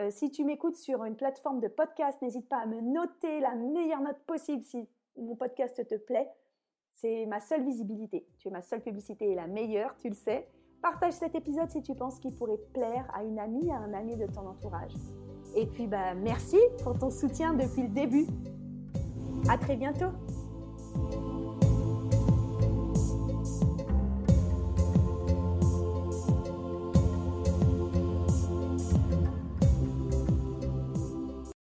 Euh, 0.00 0.10
Si 0.10 0.30
tu 0.30 0.44
m'écoutes 0.44 0.76
sur 0.76 1.04
une 1.04 1.16
plateforme 1.16 1.60
de 1.60 1.68
podcast, 1.68 2.20
n'hésite 2.20 2.48
pas 2.48 2.58
à 2.58 2.66
me 2.66 2.80
noter 2.80 3.40
la 3.40 3.54
meilleure 3.54 4.00
note 4.00 4.18
possible 4.26 4.62
si 4.64 4.88
mon 5.16 5.36
podcast 5.36 5.86
te 5.86 5.94
plaît. 5.94 6.28
C'est 6.92 7.24
ma 7.26 7.40
seule 7.40 7.62
visibilité. 7.62 8.26
Tu 8.38 8.48
es 8.48 8.50
ma 8.50 8.62
seule 8.62 8.82
publicité 8.82 9.30
et 9.30 9.34
la 9.34 9.46
meilleure, 9.46 9.96
tu 9.96 10.08
le 10.08 10.14
sais. 10.14 10.48
Partage 10.82 11.12
cet 11.12 11.34
épisode 11.34 11.70
si 11.70 11.82
tu 11.82 11.94
penses 11.94 12.18
qu'il 12.18 12.34
pourrait 12.34 12.58
plaire 12.72 13.08
à 13.14 13.22
une 13.22 13.38
amie, 13.38 13.70
à 13.70 13.76
un 13.76 13.92
ami 13.92 14.16
de 14.16 14.26
ton 14.26 14.46
entourage. 14.46 14.94
Et 15.54 15.66
puis, 15.66 15.86
bah, 15.86 16.14
merci 16.14 16.58
pour 16.82 16.98
ton 16.98 17.10
soutien 17.10 17.54
depuis 17.54 17.82
le 17.82 17.88
début. 17.88 18.26
À 19.48 19.56
très 19.56 19.76
bientôt! 19.76 20.10